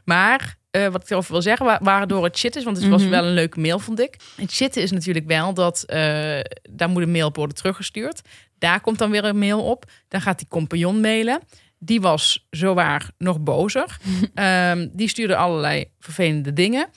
[0.04, 3.00] Maar eh, wat ik erover wil zeggen, wa- waardoor het shit is, want het was
[3.02, 3.10] Mhm.
[3.10, 4.16] wel een leuke mail, vond ik.
[4.36, 8.20] Het shit is natuurlijk wel dat eh, daar moet een mail op worden teruggestuurd.
[8.58, 9.84] Daar komt dan weer een mail op.
[10.08, 11.40] Dan gaat die compagnon mailen.
[11.82, 13.96] Die was zowaar nog bozer.
[14.34, 16.88] Ehm, die stuurde allerlei vervelende dingen.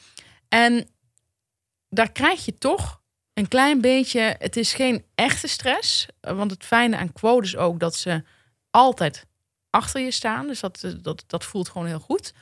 [0.50, 0.88] En
[1.90, 3.02] daar krijg je toch
[3.34, 4.36] een klein beetje.
[4.40, 6.06] Het is geen echte stress.
[6.22, 8.24] Want het fijne aan quote is ook dat ze
[8.70, 9.26] altijd
[9.70, 10.48] achter je staan.
[10.48, 12.34] Dus dat, eh, dat, dat voelt gewoon heel goed.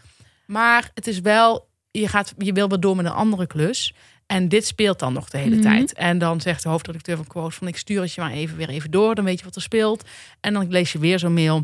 [0.45, 3.93] Maar het is wel, je, gaat, je wil wel door met een andere klus.
[4.25, 5.63] En dit speelt dan nog de hele Mhm.
[5.63, 5.93] tijd.
[5.93, 8.69] En dan zegt de hoofdredacteur van Quote van ik stuur het je maar even weer
[8.69, 9.15] even door.
[9.15, 10.03] Dan weet je wat er speelt.
[10.39, 11.63] En dan lees je weer zo'n mail.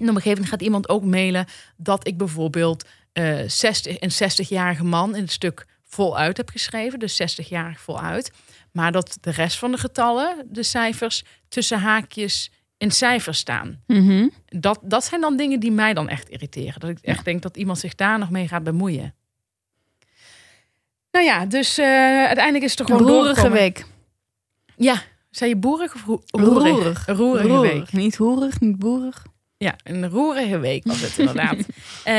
[0.00, 4.30] En op een gegeven moment gaat iemand ook mailen dat ik bijvoorbeeld eh 60, een
[4.46, 6.98] 60-jarige man in het stuk voluit heb geschreven.
[6.98, 8.32] Dus 60-jarig voluit.
[8.72, 14.28] Maar dat de rest van de getallen, de cijfers, tussen haakjes in cijfers staan Mhm.
[14.46, 16.80] dat, dat zijn dan dingen die mij dan echt irriteren.
[16.80, 19.14] Dat ik echt denk dat iemand zich daar nog mee gaat bemoeien.
[21.10, 21.86] Nou ja, dus eh,
[22.24, 23.86] uiteindelijk is het toch Een gewoon roerige week.
[24.76, 26.68] Ja, zei je boerig of roe- Roerig.
[27.06, 27.06] roerig?
[27.06, 27.60] Roerig.
[27.72, 27.92] week.
[27.92, 29.24] Niet hoerig, niet boerig.
[29.58, 31.56] Ja, een roerige week was het inderdaad.
[32.04, 32.12] Eh,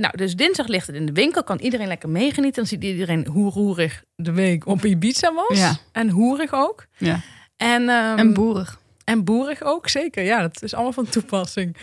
[0.00, 1.44] nou, dus dinsdag ligt het in de winkel.
[1.44, 2.54] Kan iedereen lekker meegenieten.
[2.62, 5.58] Dan ziet iedereen hoe roerig de week op Ibiza was.
[5.58, 5.76] Ja.
[5.92, 6.86] En hoerig ook.
[6.96, 7.20] Ja.
[7.56, 8.80] En, ehm, en boerig.
[9.04, 10.24] en boerig ook, zeker.
[10.24, 11.76] Ja, dat is allemaal van toepassing.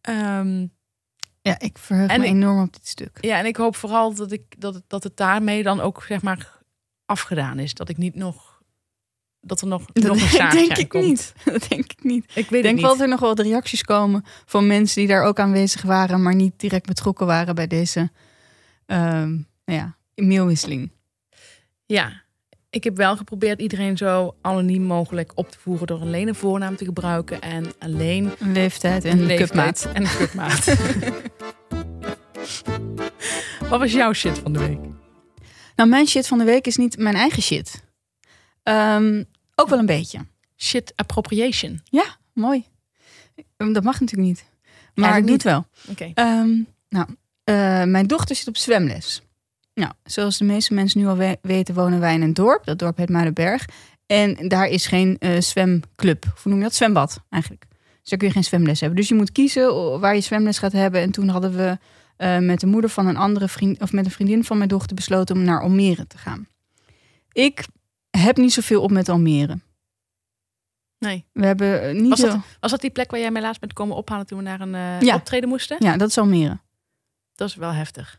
[0.00, 0.66] Ehm,
[1.42, 3.18] Ja, ik verheug En me ik- enorm op dit stuk.
[3.20, 6.22] Ja, en ik hoop vooral dat, ik, dat, het, dat het daarmee dan ook zeg
[6.22, 6.58] maar
[7.06, 7.74] afgedaan is.
[7.74, 8.49] Dat ik niet nog.
[9.40, 11.04] Dat er nog, nog een Dat zaakje denk ik komt.
[11.06, 11.32] niet.
[11.44, 12.24] Dat denk ik niet.
[12.24, 12.82] Ik weet Ik denk niet.
[12.84, 16.22] wel dat er nog wel wat reacties komen van mensen die daar ook aanwezig waren,
[16.22, 18.10] maar niet direct betrokken waren bij deze
[18.86, 19.28] ehm,
[19.64, 20.90] nou ja, mailwisseling.
[21.86, 22.22] Ja,
[22.70, 26.76] ik heb wel geprobeerd iedereen zo anoniem mogelijk op te voeren door alleen een voornaam
[26.76, 29.94] te gebruiken en alleen Een leeftijd en een een leeftijd cupmaat.
[29.94, 30.74] en een cupmaat.
[33.70, 34.78] Wat was jouw shit van de week?
[35.76, 37.84] Nou, mijn shit van de week is niet mijn eigen shit.
[38.62, 39.22] Ehm,
[39.60, 40.18] ook wel een beetje.
[40.56, 41.80] Shit appropriation.
[42.32, 42.64] Mooi.
[43.56, 44.44] Ehm, Dat mag natuurlijk niet.
[44.94, 45.66] Maar ik doe het wel.
[45.88, 46.10] Oké.
[46.14, 46.50] Ehm,
[46.88, 47.06] nou,
[47.44, 49.22] eh, mijn dochter zit op zwemles.
[49.74, 52.64] Nou, zoals de meeste mensen nu al we- weten, wonen wij in een dorp.
[52.64, 53.64] Dat dorp heet Muidenberg.
[54.06, 56.24] En daar is geen eh, zwemclub.
[56.34, 56.74] Of hoe noem je dat?
[56.74, 57.64] Zwembad eigenlijk.
[58.00, 58.98] Dus daar kun je geen zwemles hebben.
[58.98, 61.00] Dus je moet kiezen waar je zwemles gaat hebben.
[61.00, 61.78] En toen hadden we
[62.16, 64.96] eh, met de moeder van een andere vriend, of met een vriendin van mijn dochter
[64.96, 66.46] besloten om naar Almere te gaan.
[67.32, 67.66] Ik
[68.10, 69.60] heb niet zoveel op met Almere.
[70.98, 71.24] Nee.
[71.32, 72.26] We hebben eh, niet Was zo...
[72.26, 74.60] dat, was dat die plek waar jij mij laatst bent komen ophalen toen we naar
[74.60, 75.14] een eh, Ja.
[75.14, 75.76] optreden moesten?
[75.80, 76.60] Ja, dat is Almere.
[77.34, 78.14] Dat is wel heftig.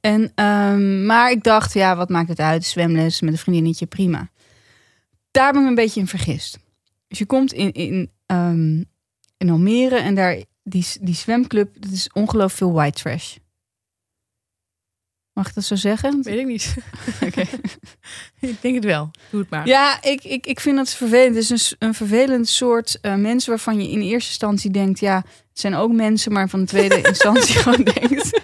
[0.00, 2.64] En, ehm, maar ik dacht, ja, wat maakt het uit?
[2.64, 4.30] Zwemles met een vriendinnetje, prima.
[5.30, 6.58] Daar ben ik een beetje in vergist.
[7.08, 8.82] Dus je komt in, in, ehm,
[9.36, 13.36] in Almere en daar, die, die zwemclub, dat is ongelooflijk veel white trash.
[15.36, 16.22] Mag ik dat zo zeggen?
[16.22, 16.74] Weet ik niet.
[17.26, 17.40] Oké.
[18.40, 19.10] ik denk het wel.
[19.30, 19.66] Doe het maar.
[19.66, 21.34] Ja, ik, ik, ik vind dat vervelend.
[21.34, 25.00] Het is een, een vervelend soort eh, mensen waarvan je in eerste instantie denkt...
[25.00, 28.40] ja, het zijn ook mensen, maar van de tweede instantie gewoon denkt...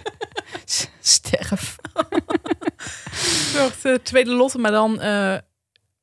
[0.64, 1.76] "S- sterf.
[2.10, 2.22] Een
[3.54, 5.36] soort eh, tweede lotte, maar dan, eh,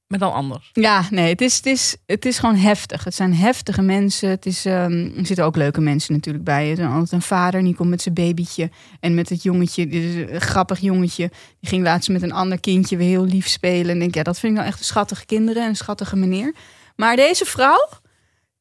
[0.09, 0.69] maar dan anders.
[0.73, 3.03] Ja, nee, het is, het, is, het is gewoon heftig.
[3.03, 4.29] Het zijn heftige mensen.
[4.29, 6.71] Het is, ehm, er zitten ook leuke mensen natuurlijk bij.
[6.71, 8.69] Er is altijd een vader, die komt met zijn babytje.
[8.99, 11.31] En met het jongetje, dit is een grappig jongetje.
[11.59, 13.89] Die ging laatst met een ander kindje weer heel lief spelen.
[13.89, 16.55] En denk, ja, dat vind ik nou echt een schattige kinderen en een schattige meneer.
[16.95, 17.89] Maar deze vrouw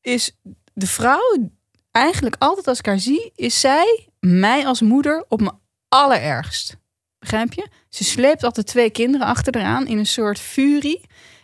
[0.01, 0.37] is
[0.73, 1.51] de vrouw,
[1.91, 5.59] eigenlijk altijd als ik haar zie, is zij mij als moeder op mijn
[5.89, 6.77] allerergst.
[7.19, 7.69] Begrijp je?
[7.89, 11.01] Ze sleept altijd twee kinderen achter eraan in een soort furie.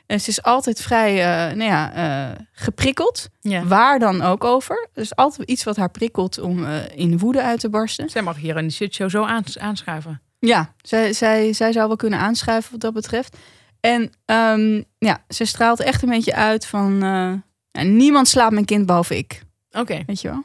[0.07, 3.29] En ze is altijd vrij eh, nou ja, eh, geprikkeld.
[3.41, 3.65] Ja.
[3.65, 4.89] Waar dan ook over.
[4.93, 8.11] Dus altijd iets wat haar prikkelt om eh, in woede uit te barsten.
[8.11, 10.23] Zij mag hier in de shitshow zo aans- aanschuiven.
[10.39, 13.37] Ja, zij, zij, zij zou wel kunnen aanschuiven wat dat betreft.
[13.81, 17.43] En ehm, ja, ze straalt echt een beetje uit van...
[17.73, 19.43] niemand slaapt mijn kind behalve ik.
[19.71, 20.03] Oké.
[20.07, 20.45] Weet je wel?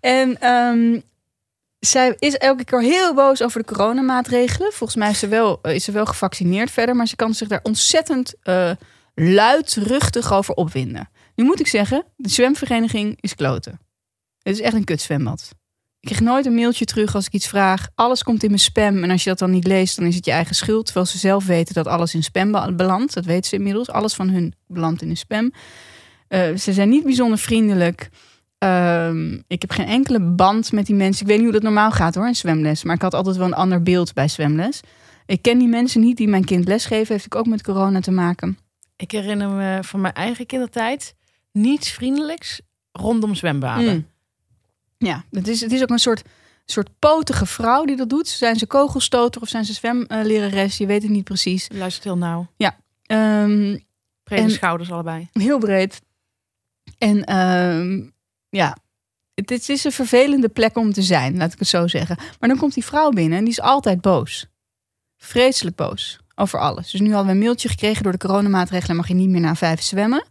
[0.00, 1.00] En ehm,
[1.78, 4.72] zij is elke keer heel boos over de coronamaatregelen.
[4.72, 7.48] Volgens mij is ze wel, eh, is ze wel gevaccineerd verder, maar ze kan zich
[7.48, 8.70] daar ontzettend eh,
[9.14, 11.08] luidruchtig over opwinden.
[11.34, 13.80] Nu moet ik zeggen, de zwemvereniging is kloten.
[14.42, 15.48] Het is echt een kutzwembad.
[16.00, 17.88] Ik krijg nooit een mailtje terug als ik iets vraag.
[17.94, 19.02] Alles komt in mijn spam.
[19.02, 20.84] En als je dat dan niet leest, dan is het je eigen schuld.
[20.84, 23.14] Terwijl ze zelf weten dat alles in spam be- belandt.
[23.14, 23.90] Dat weten ze inmiddels.
[23.90, 25.52] Alles van hun belandt in de spam.
[26.28, 28.08] Eh, ze zijn niet bijzonder vriendelijk.
[28.58, 31.22] Ehm, ik heb geen enkele band met die mensen.
[31.22, 32.84] Ik weet niet hoe dat normaal gaat hoor, in zwemles.
[32.84, 34.80] Maar ik had altijd wel een ander beeld bij zwemles.
[35.26, 37.14] Ik ken die mensen niet die mijn kind lesgeven.
[37.14, 38.58] Heeft ook met corona te maken.
[38.96, 41.14] Ik herinner me van mijn eigen kindertijd
[41.52, 42.60] niets vriendelijks
[42.92, 43.94] rondom zwembaden.
[43.94, 44.06] Mm.
[44.98, 46.22] Ja, het is, het is ook een soort,
[46.64, 48.28] soort potige vrouw die dat doet.
[48.28, 50.76] Zijn ze kogelstoter of zijn ze zwemlerares?
[50.76, 51.68] Je weet het niet precies.
[51.72, 52.46] Luistert heel nauw.
[53.06, 53.76] Ehm,
[54.22, 55.28] Brede En- schouders allebei.
[55.32, 56.02] heel breed.
[56.98, 58.02] En ehm,
[58.56, 58.76] ja,
[59.34, 62.16] het, is een vervelende plek om te zijn, laat ik het zo zeggen.
[62.40, 64.46] Maar dan komt die vrouw binnen en die is altijd boos.
[65.16, 66.90] Vreselijk boos over alles.
[66.90, 69.54] Dus nu hadden we een mailtje gekregen door de coronamaatregelen mag je niet meer na
[69.54, 70.24] vijf zwemmen.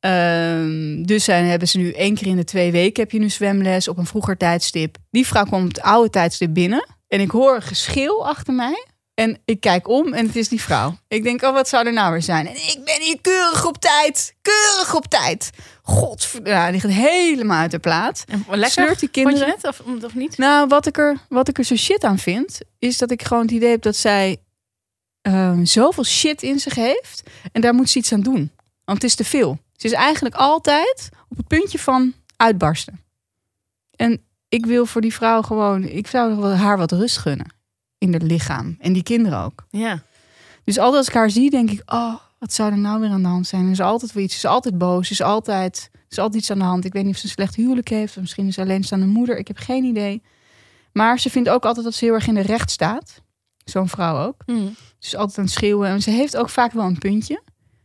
[0.00, 3.88] Ehm, dus hebben ze nu één keer in de twee weken heb je nu zwemles
[3.88, 4.96] op een vroeger tijdstip.
[5.10, 6.88] Die vrouw kwam op het oude tijdstip binnen.
[7.08, 8.86] En ik hoor een geschil achter mij.
[9.14, 10.98] En ik kijk om en het is die vrouw.
[11.08, 12.46] Ik denk, oh, wat zou er nou weer zijn?
[12.46, 14.34] En ik ben hier keurig op tijd.
[14.42, 15.50] Keurig op tijd.
[15.90, 18.24] God, ja, die gaat helemaal uit de plaat.
[18.28, 18.70] En lekker?
[18.70, 19.48] Sleurt die kinderen.
[19.48, 20.38] het of, of niet?
[20.38, 23.42] Nou, wat ik, er, wat ik er zo shit aan vind, is dat ik gewoon
[23.42, 24.36] het idee heb dat zij
[25.20, 27.22] ehm, zoveel shit in zich heeft.
[27.52, 28.50] En daar moet ze iets aan doen.
[28.84, 29.58] Want het is te veel.
[29.76, 33.00] Ze is eigenlijk altijd op het puntje van uitbarsten.
[33.96, 37.54] En ik wil voor die vrouw gewoon, ik zou haar wat rust gunnen.
[37.98, 38.76] In haar lichaam.
[38.78, 39.66] En die kinderen ook.
[39.70, 40.02] Ja.
[40.64, 43.22] Dus altijd als ik haar zie, denk ik, oh, wat zou er nou weer aan
[43.22, 43.64] de hand zijn?
[43.64, 44.40] Er is altijd weer iets.
[44.40, 45.10] Ze is altijd boos.
[45.10, 46.84] Is altijd, is altijd iets aan de hand.
[46.84, 48.16] Ik weet niet of ze een slecht huwelijk heeft.
[48.16, 49.38] Of misschien is ze alleenstaande moeder.
[49.38, 50.22] Ik heb geen idee.
[50.92, 53.22] Maar ze vindt ook altijd dat ze heel erg in de recht staat.
[53.64, 54.42] Zo'n vrouw ook.
[54.46, 54.74] Mm.
[54.98, 55.88] Ze is altijd aan het schreeuwen.
[55.88, 57.42] En ze heeft ook vaak wel een puntje.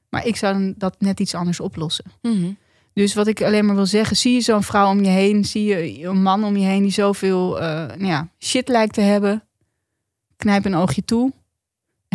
[0.09, 2.05] Maar ik zou dan dat net iets anders oplossen.
[2.21, 2.51] Mhm.
[2.93, 5.63] Dus wat ik alleen maar wil zeggen, zie je zo'n vrouw om je heen, zie
[5.65, 9.43] je een man om je heen die zoveel eh, nou ja, shit lijkt te hebben,
[10.37, 11.33] knijp een oogje toe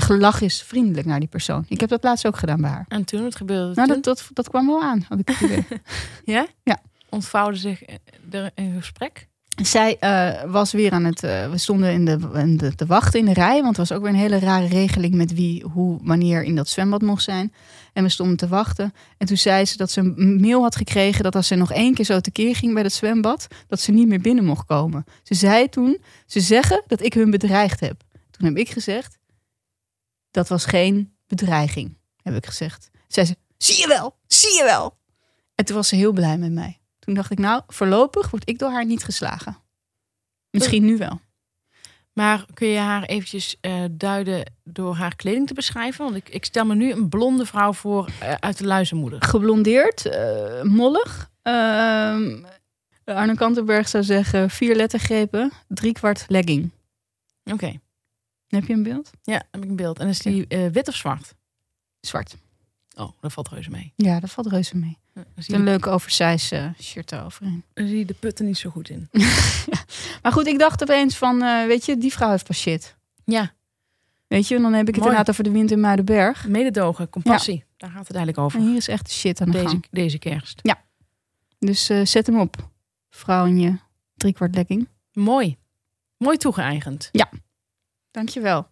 [0.01, 1.65] en gelach is vriendelijk naar die persoon.
[1.69, 2.85] Ik heb dat laatst ook gedaan bij haar.
[2.89, 5.67] En toen, wat gebeurde Nou, dat, dat, dat kwam wel aan, had ik het idee.
[6.25, 6.47] Ja?
[6.63, 6.79] Ja.
[7.09, 7.83] Ontvouwde zich
[8.31, 9.29] er een gesprek?
[9.63, 11.23] Zij eh, was weer aan het.
[11.23, 13.63] eh, we stonden in de, in de, te wachten in de rij.
[13.63, 16.69] Want er was ook weer een hele rare regeling met wie, hoe, wanneer in dat
[16.69, 17.53] zwembad mocht zijn.
[17.93, 18.93] En we stonden te wachten.
[19.19, 21.95] En toen zei ze dat ze een mail had gekregen dat als ze nog één
[21.95, 25.05] keer zo tekeer ging bij dat zwembad, dat ze niet meer binnen mocht komen.
[25.23, 28.03] Ze zei toen: ze zeggen dat ik hun bedreigd heb.
[28.31, 29.19] Toen heb ik gezegd:
[30.31, 32.91] dat was geen bedreiging, heb ik gezegd.
[33.09, 34.99] Zei ze: zie je wel, zie je wel.
[35.55, 36.81] En toen was ze heel blij met mij.
[36.99, 39.57] Toen dacht ik, nou, voorlopig word ik door haar niet geslagen.
[40.51, 41.21] Misschien nu wel.
[42.13, 46.05] Maar kun je haar eventjes eh, duiden door haar kleding te beschrijven?
[46.05, 49.23] Want ik, ik stel me nu een blonde vrouw voor eh, uit de luizenmoeder.
[49.23, 51.31] Geblondeerd, eh, mollig.
[51.43, 52.45] Ehm
[53.05, 56.71] Arno Kantenberg zou zeggen vier lettergrepen, driekwart legging.
[57.45, 57.81] Oké,
[58.51, 59.11] Heb je een beeld?
[59.23, 59.99] ja, heb ik een beeld.
[59.99, 61.35] En is die eh, wit of zwart?
[62.01, 62.37] Zwart.
[62.97, 63.93] Oh, dat valt reuze mee.
[63.97, 64.99] Ja, dat valt reuze mee.
[65.47, 67.65] Een leuke oversize eh, shirt eroverheen.
[67.75, 69.09] dan zie je de putten niet zo goed in.
[70.23, 72.97] Maar goed, ik dacht opeens van, eh, weet je, die vrouw heeft pas shit.
[73.25, 73.53] Ja,
[74.27, 75.09] Weet je, en dan heb ik het Mooi.
[75.11, 76.47] inderdaad over de wind in Muidenberg.
[76.49, 77.65] mededogen, compassie.
[77.77, 78.61] Daar gaat het eigenlijk En over.
[78.61, 79.87] hier is echt shit aan de Deze, gang.
[79.91, 80.61] deze kerst.
[81.59, 82.71] Dus eh, zet hem op.
[83.11, 83.77] Vrouw in je
[84.17, 84.89] driekwart lekking.
[85.13, 85.57] Mooi.
[86.17, 87.09] Mooi toegeëigend.
[88.11, 88.69] Dankjewel.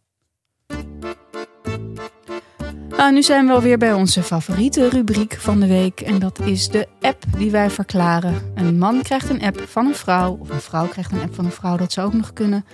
[2.89, 6.01] Nou, nu zijn we alweer bij onze favoriete rubriek van de week.
[6.01, 8.53] En dat is de app die wij verklaren.
[8.55, 10.37] Een man krijgt een app van een vrouw.
[10.37, 11.77] Of een vrouw krijgt een app van een vrouw.
[11.77, 12.65] Dat zou ook nog kunnen.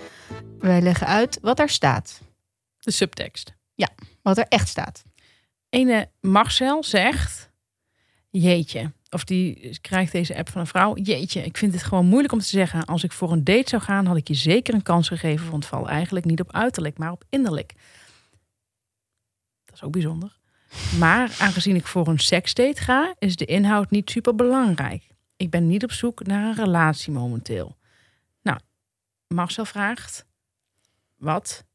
[0.59, 2.21] Wij leggen uit wat er staat.
[2.79, 3.53] De subtekst.
[4.21, 5.03] Wat er echt staat.
[5.69, 7.53] Ene Marcel zegt...
[8.29, 8.93] Jeetje.
[9.15, 10.95] Of die krijgt deze app van een vrouw.
[10.95, 12.85] Jeetje, ik vind het gewoon moeilijk om te zeggen.
[12.85, 15.51] Als ik voor een date zou gaan, had ik je zeker een kans gegeven.
[15.51, 17.73] Want valt eigenlijk niet op uiterlijk, maar op innerlijk.
[19.65, 20.37] Dat is ook bijzonder.
[20.99, 25.07] Maar aangezien ik voor een seksdate ga, is de inhoud niet super belangrijk.
[25.35, 27.77] Ik ben niet op zoek naar een relatie momenteel.
[28.41, 28.59] Nou,
[29.27, 30.25] Marcel vraagt:
[31.15, 31.65] Wat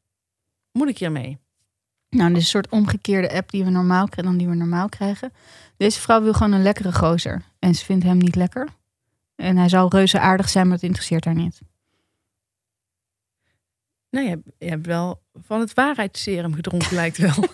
[0.71, 1.37] moet ik hiermee?
[2.15, 4.89] Nou, dit is een soort omgekeerde app die we normaal, krijgen dan die we normaal
[4.89, 5.33] krijgen.
[5.77, 7.41] Deze vrouw wil gewoon een lekkere gozer.
[7.59, 8.67] En ze vindt hem niet lekker.
[9.35, 11.61] En hij zou reuze aardig zijn, maar het interesseert haar niet.
[14.09, 17.33] Nou, je hebt, je hebt wel van het waarheidsserum gedronken, lijkt wel.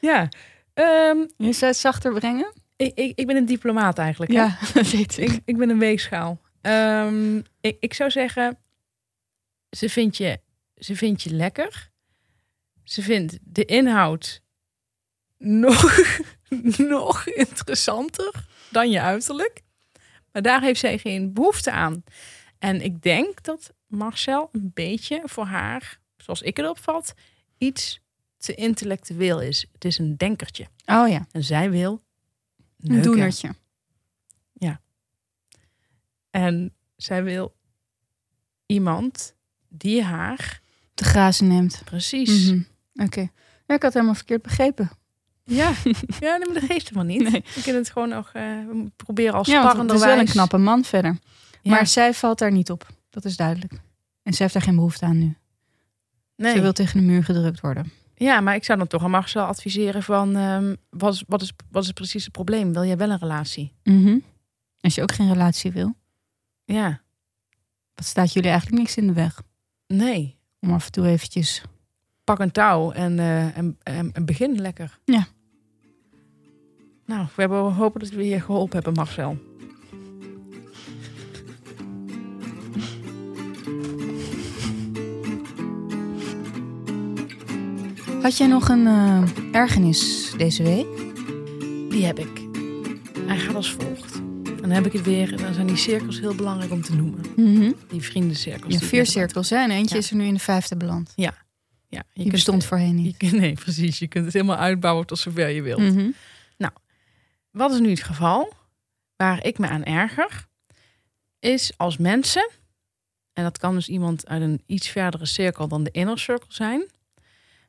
[0.00, 0.28] ja,
[0.74, 2.52] ehm, Je zou het zachter brengen?
[2.76, 4.32] ik, ik, ik ben een diplomaat eigenlijk.
[4.32, 4.38] hè?
[4.38, 5.30] Ja, dat weet ik.
[5.30, 6.40] Ik, ik ben een weegschaal.
[6.60, 8.58] Ehm, ik, ik zou zeggen,
[9.70, 10.40] ze vindt, je,
[10.76, 11.90] ze vindt je lekker.
[12.84, 14.42] Ze vindt de inhoud
[15.38, 16.08] nog,
[16.94, 19.62] nog interessanter dan je uiterlijk.
[20.32, 22.04] Maar daar heeft zij geen behoefte aan.
[22.58, 27.14] En ik denk dat Marcel een beetje voor haar, zoals ik het opvat,
[27.58, 28.00] iets
[28.36, 29.66] te intellectueel is.
[29.72, 30.64] Het is een denkertje.
[30.86, 32.02] Oh ja, En zij wil
[32.78, 33.54] een doenertje.
[36.30, 37.56] En zij wil
[38.66, 39.36] iemand
[39.68, 40.60] die haar
[40.94, 41.82] Te grazen neemt.
[41.84, 42.50] precies.
[42.50, 42.60] Mhm.
[42.94, 43.28] Oké.
[43.66, 44.90] Ja, ik had helemaal verkeerd begrepen.
[45.44, 45.72] Ja,
[46.20, 47.30] ja maar dat geeft helemaal niet.
[47.30, 47.44] Nee.
[47.54, 50.02] We kunnen het gewoon nog we proberen als Ja, sparrenderwijs.
[50.10, 51.18] is wel een knappe man verder.
[51.62, 51.70] Ja.
[51.70, 52.86] Maar zij valt daar niet op.
[53.10, 53.72] Dat is duidelijk.
[54.22, 55.36] En zij heeft daar geen behoefte aan nu.
[56.36, 56.54] nee.
[56.54, 57.92] Ze wil tegen de muur gedrukt worden.
[58.14, 60.36] Ja, maar ik zou dan toch aan Marcel adviseren van...
[60.36, 62.72] ehm, wat, is, wat, is, wat is precies het probleem?
[62.72, 63.72] Wil jij wel een relatie?
[63.84, 64.18] Mhm.
[64.80, 65.94] Als je ook geen relatie wil,
[66.64, 67.00] Ja,
[67.94, 69.42] wat staat jullie eigenlijk niks in de weg?
[69.88, 70.36] Nee.
[70.60, 71.62] Om af en toe eventjes...
[72.24, 74.98] Pak een touw en, eh, en, en, en begin lekker.
[75.04, 75.26] Ja.
[77.06, 79.38] Nou, we hebben we hopen dat we je geholpen hebben, Marcel.
[88.22, 89.22] Had jij nog een eh,
[89.52, 90.86] ergernis deze week?
[91.90, 92.46] Die heb ik.
[93.26, 94.17] Hij gaat als volgt.
[94.68, 95.36] Dan heb ik het weer.
[95.36, 97.74] Dan zijn die cirkels heel belangrijk om te noemen.
[97.88, 98.72] Die vriendencirkels.
[98.74, 99.70] Ja, vier cirkels zijn.
[99.70, 100.00] Eentje Ja.
[100.00, 101.12] is er nu in de vijfde beland.
[101.16, 101.34] Ja,
[101.88, 103.32] je Die kunt- bestond voorheen niet.
[103.32, 103.98] nee, precies.
[103.98, 105.80] Je kunt het helemaal uitbouwen tot zover je wilt.
[105.80, 106.10] Mhm.
[107.50, 108.52] Wat is nu het geval?
[109.16, 110.46] Waar ik me aan erger,
[111.38, 112.50] is als mensen,
[113.32, 116.86] en dat kan dus iemand uit een iets verdere cirkel dan de inner circle zijn,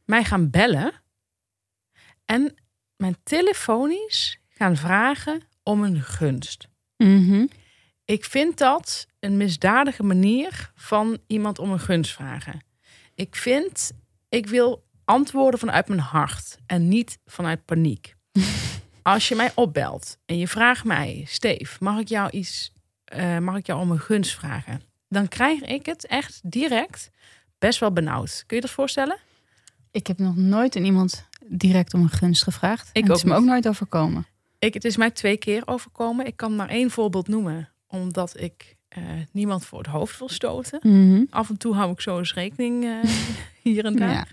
[0.06, 0.94] mij gaan bellen
[2.26, 2.56] en
[2.96, 6.68] mijn telefonisch gaan vragen om een gunst.
[7.04, 7.46] Mhm.
[8.06, 12.62] Ik vind dat een misdadige manier van iemand om een gunst vragen.
[13.16, 13.92] Ik vind,
[14.30, 18.16] ik wil antwoorden vanuit mijn hart en niet vanuit paniek.
[19.02, 22.74] Als je mij opbelt en je vraagt mij, Steef, mag ik jou iets,
[23.06, 24.82] eh, mag ik jou om een gunst vragen?
[25.08, 27.10] Dan krijg ik het echt direct
[27.60, 28.44] best wel benauwd.
[28.46, 29.18] Kun je dat voorstellen?
[29.92, 32.90] Ik heb nog nooit aan iemand direct om een gunst gevraagd.
[32.90, 33.40] Ik en het ook is me niet.
[33.40, 34.26] ook nooit overkomen.
[34.60, 36.26] Ik, het is mij twee keer overkomen.
[36.26, 40.80] Ik kan maar één voorbeeld noemen, omdat ik eh, niemand voor het hoofd wil stoten.
[40.82, 41.24] Mhm.
[41.30, 43.12] Af en toe hou ik zo eens rekening eh,
[43.64, 44.10] hier en daar.
[44.10, 44.26] Ja.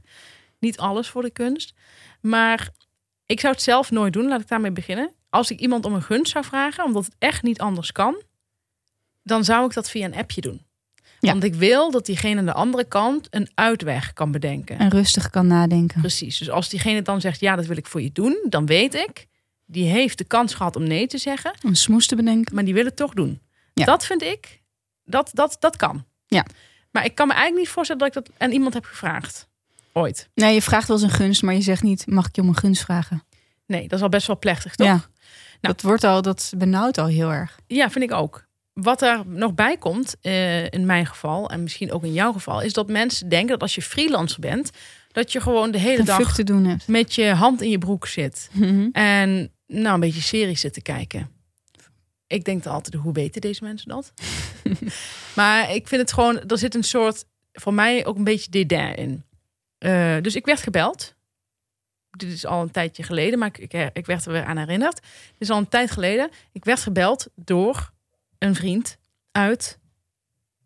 [0.59, 1.75] Niet alles voor de kunst.
[2.21, 2.69] Maar
[3.27, 4.29] ik zou het zelf nooit doen.
[4.29, 5.13] Laat ik daarmee beginnen.
[5.31, 8.23] Als ik iemand om een gunst zou vragen, omdat het echt niet anders kan,
[9.23, 10.65] dan zou ik dat via een appje doen.
[11.21, 11.31] Ja.
[11.33, 14.79] Want ik wil dat diegene aan de andere kant een uitweg kan bedenken.
[14.79, 16.01] En rustig kan nadenken.
[16.01, 16.39] Precies.
[16.39, 19.27] Dus als diegene dan zegt, ja, dat wil ik voor je doen, dan weet ik,
[19.67, 22.55] die heeft de kans gehad om nee te zeggen, Om smoes te bedenken.
[22.55, 23.41] maar die wil het toch doen.
[23.75, 23.85] Ja.
[23.85, 24.63] Dat vind ik,
[25.05, 26.05] dat, dat, dat kan.
[26.27, 26.47] Ja.
[26.91, 29.49] Maar ik kan me eigenlijk niet voorstellen dat ik dat aan iemand heb gevraagd.
[29.93, 30.29] Ooit.
[30.35, 32.49] Nee, je vraagt wel eens een gunst, maar je zegt niet, mag ik je om
[32.49, 33.23] een gunst vragen?
[33.67, 34.87] Nee, dat is al best wel plechtig, toch?
[34.87, 35.01] Ja.
[35.61, 37.59] Dat wordt al, dat benauwt al heel erg.
[37.67, 38.45] Ja, vind ik ook.
[38.73, 42.61] Wat er nog bij komt, eh, in mijn geval en misschien ook in jouw geval,
[42.63, 44.71] is dat mensen denken dat als je freelancer bent,
[45.13, 46.89] dat je gewoon de hele Een dag te doen hebt.
[46.89, 48.49] met je hand in je broek zit.
[48.53, 48.89] Mhm.
[48.93, 51.31] En nou, een beetje series zitten kijken.
[52.27, 54.13] Ik denk dan altijd, hoe weten deze mensen dat?
[55.37, 58.95] maar ik vind het gewoon, er zit een soort, voor mij ook een beetje dédain
[58.95, 59.25] in.
[59.79, 61.15] Eh, dus ik werd gebeld.
[62.11, 64.95] Dit is al een tijdje geleden, maar ik, ik, ik werd er weer aan herinnerd.
[65.01, 66.31] Dit is al een tijd geleden.
[66.53, 67.93] Ik werd gebeld door
[68.39, 68.99] een vriend
[69.33, 69.79] uit,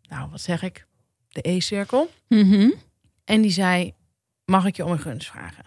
[0.01, 0.85] nou wat zeg ik,
[1.29, 2.09] de E-cirkel.
[2.27, 2.71] Mhm.
[3.23, 3.93] En die zei:
[4.45, 5.65] Mag ik je om een gunst vragen?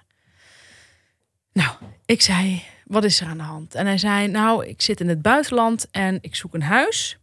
[1.52, 3.74] Nou, ik zei: Wat is er aan de hand?
[3.74, 7.18] En hij zei: Nou, ik zit in het buitenland en ik zoek een huis.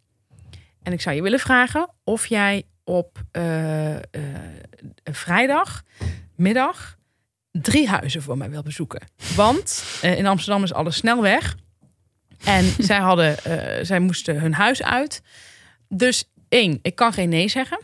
[0.83, 4.01] En ik zou je willen vragen of jij op eh, eh,
[5.03, 6.99] een vrijdagmiddag
[7.51, 9.01] drie huizen voor mij wil bezoeken.
[9.35, 11.55] Want eh, in Amsterdam is alles snel weg.
[12.43, 15.21] En zij, hadden, eh, zij moesten hun huis uit.
[15.87, 17.79] Dus één, ik kan geen nee zeggen.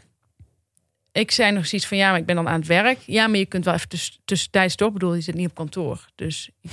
[1.18, 3.00] Ik zei nog zoiets van ja, maar ik ben dan aan het werk.
[3.06, 4.88] Ja, maar je kunt wel even tuss tussentijds door.
[4.88, 6.06] Ik bedoel, je zit niet op kantoor.
[6.16, 6.70] Dus je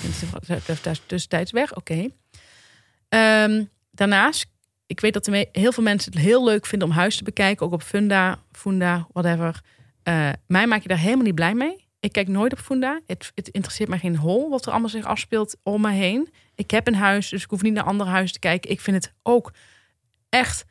[0.64, 1.76] kunt tussentijds weg.
[1.76, 2.08] Oké.
[3.08, 4.46] Ehm, daarnaast,
[4.86, 7.66] ik weet dat heel veel mensen het heel leuk vinden om huis te bekijken.
[7.66, 9.60] Ook op Funda, Funda, whatever.
[10.02, 11.86] Eh, mij maak je daar helemaal niet blij mee.
[12.00, 13.00] Ik kijk nooit op Funda.
[13.06, 16.28] Het, het interesseert me geen hol wat er allemaal zich afspeelt om me heen.
[16.54, 18.70] Ik heb een huis, dus ik hoef niet naar andere huizen te kijken.
[18.70, 19.52] Ik vind het ook
[20.28, 20.64] echt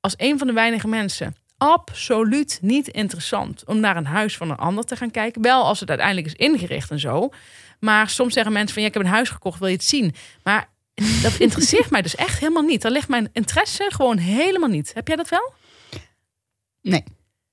[0.00, 4.56] als een van de weinige mensen absoluut niet interessant om naar een huis van een
[4.56, 5.42] ander te gaan kijken.
[5.42, 7.28] Wel als het uiteindelijk is ingericht en zo.
[7.80, 10.14] Maar soms zeggen mensen van ja, ik heb een huis gekocht, wil je het zien?
[10.42, 10.68] Maar
[11.22, 12.82] dat interesseert mij dus echt helemaal niet.
[12.82, 14.90] Daar ligt mijn interesse gewoon helemaal niet.
[14.94, 15.52] Heb jij dat wel?
[16.82, 17.04] Nee,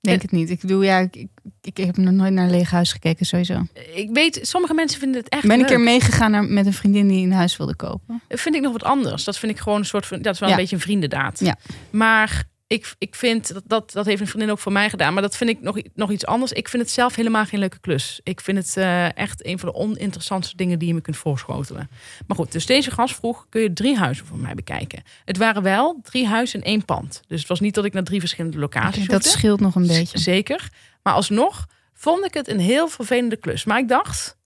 [0.02, 0.50] denk En- het niet.
[0.50, 1.30] Ik bedoel, ja, ik, ik,
[1.62, 3.64] ik heb nog nooit naar een leeg huis gekeken, sowieso.
[3.94, 5.76] Ik weet, sommige mensen vinden het echt Ik ben een leuk.
[5.76, 8.22] keer meegegaan naar, met een vriendin die een huis wilde kopen.
[8.28, 9.24] Dat vind ik nog wat anders.
[9.24, 10.22] Dat vind ik gewoon een soort van.
[10.22, 10.56] Dat is wel Ja.
[10.56, 11.40] een beetje een vriendendaad.
[11.40, 11.56] Ja.
[11.90, 13.92] Maar ik, ik vind dat, dat.
[13.92, 15.14] Dat heeft een vriendin ook voor mij gedaan.
[15.14, 16.52] Maar dat vind ik nog, nog iets anders.
[16.52, 18.20] Ik vind het zelf helemaal geen leuke klus.
[18.24, 21.90] Ik vind het eh, echt een van de oninteressantste dingen die je me kunt voorschotelen.
[22.28, 25.04] Maar goed, dus deze gast vroeg: kun je drie huizen voor mij bekijken?
[25.26, 27.22] Het waren wel drie huizen in één pand.
[27.28, 30.18] Dus het was niet dat ik naar drie verschillende locaties dat scheelt nog een beetje.
[30.18, 30.70] Zeker.
[31.04, 33.66] Maar alsnog vond ik het een heel vervelende klus.
[33.66, 34.38] Maar ik dacht,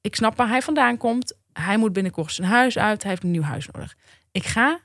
[0.00, 1.34] ik snap waar hij vandaan komt.
[1.52, 3.02] Hij moet binnenkort zijn huis uit.
[3.02, 3.94] Hij heeft een nieuw huis nodig.
[4.32, 4.80] Ik ga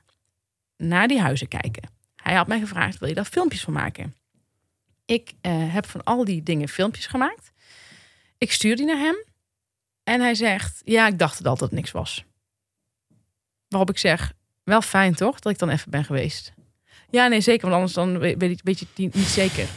[0.76, 2.00] naar die huizen kijken.
[2.32, 4.14] Hij had mij gevraagd, wil je daar filmpjes van maken?
[5.04, 7.52] Ik eh, heb van al die dingen filmpjes gemaakt.
[8.38, 9.24] Ik stuur die naar hem.
[10.02, 12.24] En hij zegt, ja, ik dacht dat het niks was.
[13.68, 14.32] Waarop ik zeg,
[14.64, 16.52] wel fijn toch, dat ik dan even ben geweest.
[17.10, 19.68] Ja, nee, zeker, want anders dan weet, ik- weet je niet zeker.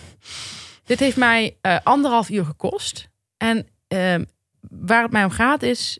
[0.84, 3.10] Dit heeft mij eh, anderhalf uur gekost.
[3.38, 4.24] En ehm,
[4.70, 6.00] waar het mij om gaat is,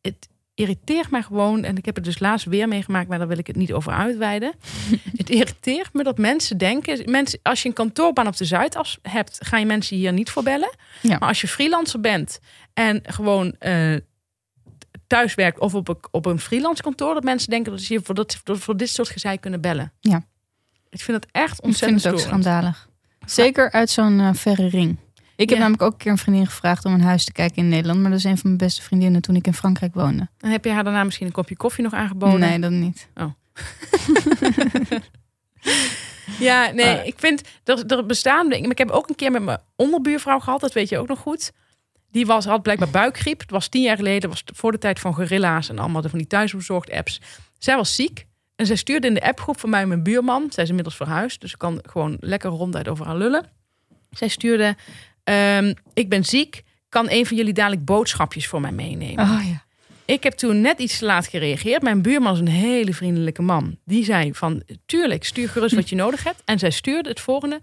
[0.00, 3.38] het irriteert mij gewoon, en ik heb het dus laatst weer meegemaakt, maar daar wil
[3.38, 4.54] ik het niet over uitweiden.
[5.16, 9.38] het irriteert me dat mensen denken, mensen, als je een kantoorbaan op de Zuidas hebt,
[9.40, 10.74] ga je mensen hier niet voor bellen.
[11.02, 11.16] Ja.
[11.18, 12.40] Maar als je freelancer bent
[12.74, 13.94] en gewoon eh,
[15.06, 18.00] thuis werkt of op een, op een freelance kantoor, dat mensen denken dat ze je
[18.02, 19.92] voor, dat, voor dit soort gezeik kunnen bellen.
[20.00, 20.26] Ja.
[20.88, 22.88] Ik vind het echt Ik vind ontzettend het ook schandalig.
[23.26, 24.96] Zeker uit zo'n eh, verre ring.
[25.36, 27.68] Ik heb namelijk ook een keer een vriendin gevraagd om een huis te kijken in
[27.68, 28.00] Nederland.
[28.00, 30.28] Maar dat is een van mijn beste vriendinnen toen ik in Frankrijk woonde.
[30.40, 32.40] En heb je haar daarna misschien een kopje koffie nog aangeboden?
[32.40, 33.08] Nee, dat niet.
[36.38, 37.06] Ja, nee, Ah.
[37.06, 38.70] ik vind er, er bestaan dingen.
[38.70, 41.52] Ik heb ook een keer met mijn onderbuurvrouw gehad, dat weet je ook nog goed.
[42.10, 43.40] Die was, had blijkbaar buikgriep.
[43.40, 46.26] Het was tien jaar geleden, was voor de tijd van gorilla's en allemaal van die
[46.26, 47.20] thuisbezorgd apps.
[47.58, 50.46] Zij was ziek en zij stuurde in de appgroep van mij en mijn buurman.
[50.50, 53.46] Zij is inmiddels verhuisd, dus ik kan gewoon lekker ronduit over haar lullen.
[54.10, 54.76] Zij stuurde:
[55.26, 59.24] ehm, Ik ben ziek, kan een van jullie dadelijk boodschapjes voor mij meenemen?
[59.24, 59.64] Oh ja.
[60.04, 61.82] Ik heb toen net iets te laat gereageerd.
[61.82, 63.78] Mijn buurman is een hele vriendelijke man.
[63.84, 66.42] Die zei van, tuurlijk, stuur gerust wat je nodig hebt.
[66.44, 67.60] En zij stuurde het volgende.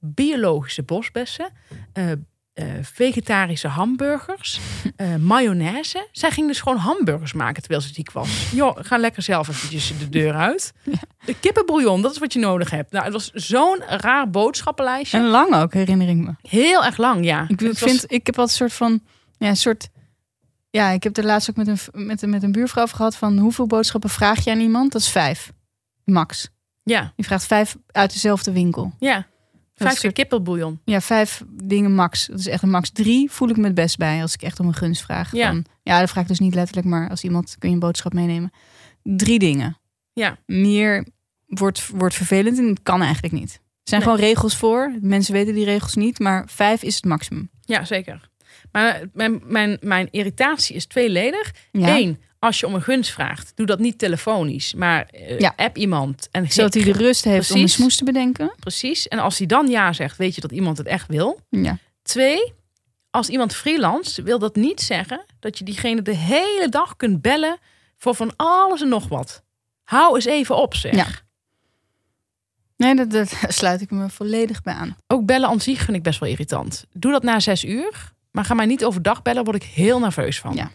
[0.00, 1.48] Biologische bosbessen.
[1.92, 2.12] eh,
[2.56, 4.60] eh, vegetarische hamburgers.
[4.96, 6.08] eh, mayonaise.
[6.12, 8.50] Zij ging dus gewoon hamburgers maken terwijl ze ziek was.
[8.52, 10.72] Joh, ga lekker zelf eventjes de deur uit.
[11.24, 12.92] De kippenbouillon, dat is wat je nodig hebt.
[12.92, 15.18] Nou, het was zo'n raar boodschappenlijstje.
[15.18, 16.34] En lang ook, herinner ik me.
[16.42, 17.44] Heel erg lang, ja.
[17.48, 19.00] Ik was- vind, ik heb een soort van,
[19.38, 19.88] ja, een soort,
[20.70, 23.16] ja, ik heb er laatst ook met een, met, een- met een buurvrouw over gehad
[23.16, 24.92] van hoeveel boodschappen vraag je aan iemand?
[24.92, 25.52] Dat is vijf,
[26.04, 26.48] max.
[26.82, 28.92] Ja, Je vraagt vijf uit dezelfde winkel.
[28.98, 29.26] ja.
[29.84, 30.80] Vijf keer kippenbouillon.
[30.84, 32.26] Ja, vijf dingen max.
[32.26, 32.90] Dat is echt een max.
[32.90, 35.32] Drie voel ik me het best bij als ik echt om een gunst vraag.
[35.32, 35.46] Ja.
[35.48, 38.12] Van, ja, dat vraag ik dus niet letterlijk, maar als iemand kun je een boodschap
[38.12, 38.50] meenemen.
[39.02, 39.78] Drie dingen.
[40.12, 40.38] Ja.
[40.46, 41.06] Meer
[41.46, 43.52] wordt, wordt vervelend en kan eigenlijk niet.
[43.52, 43.60] Er
[43.92, 44.10] zijn Nee.
[44.10, 44.94] gewoon regels voor.
[45.00, 47.50] Mensen weten die regels niet, maar vijf is het maximum.
[47.60, 48.28] Ja, zeker.
[48.72, 51.52] Maar mijn, mijn, mijn irritatie is tweeledig.
[51.72, 51.96] Ja.
[51.96, 55.52] Eén, als je om een gunst vraagt, doe dat niet telefonisch, maar eh, Ja.
[55.56, 56.28] app iemand.
[56.30, 57.72] En Zodat hij de rust heeft om een Precies.
[57.80, 58.52] smoes te bedenken.
[58.58, 59.08] Precies.
[59.08, 61.40] En als hij dan ja zegt, weet je dat iemand het echt wil.
[61.50, 61.78] Ja.
[62.02, 62.52] Twee,
[63.10, 67.58] als iemand freelance, wil dat niet zeggen dat je diegene de hele dag kunt bellen
[67.98, 69.42] voor van alles en nog wat.
[69.84, 70.94] Hou eens even op, zeg.
[70.94, 71.06] Ja.
[72.76, 74.96] Nee, dat, dat sluit ik me volledig bij aan.
[75.06, 76.84] Ook bellen aan zich vind ik best wel irritant.
[76.92, 80.40] Doe dat na zes uur, maar ga mij niet overdag bellen, word ik heel nerveus
[80.40, 80.54] van.
[80.54, 80.70] Ja.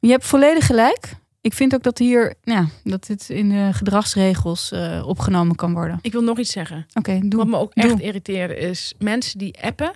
[0.00, 1.14] Je hebt volledig gelijk.
[1.40, 5.98] Ik vind ook dat hier, ja, dat dit in de gedragsregels eh, opgenomen kan worden.
[6.02, 6.86] Ik wil nog iets zeggen.
[6.94, 7.38] Oké, doe.
[7.38, 7.84] Wat me ook Doe.
[7.84, 9.92] echt irriteerde is mensen die appen.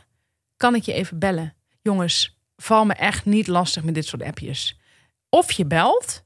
[0.57, 1.55] Kan ik je even bellen?
[1.83, 4.79] Jongens, val me echt niet lastig met dit soort appjes.
[5.29, 6.25] Of je belt,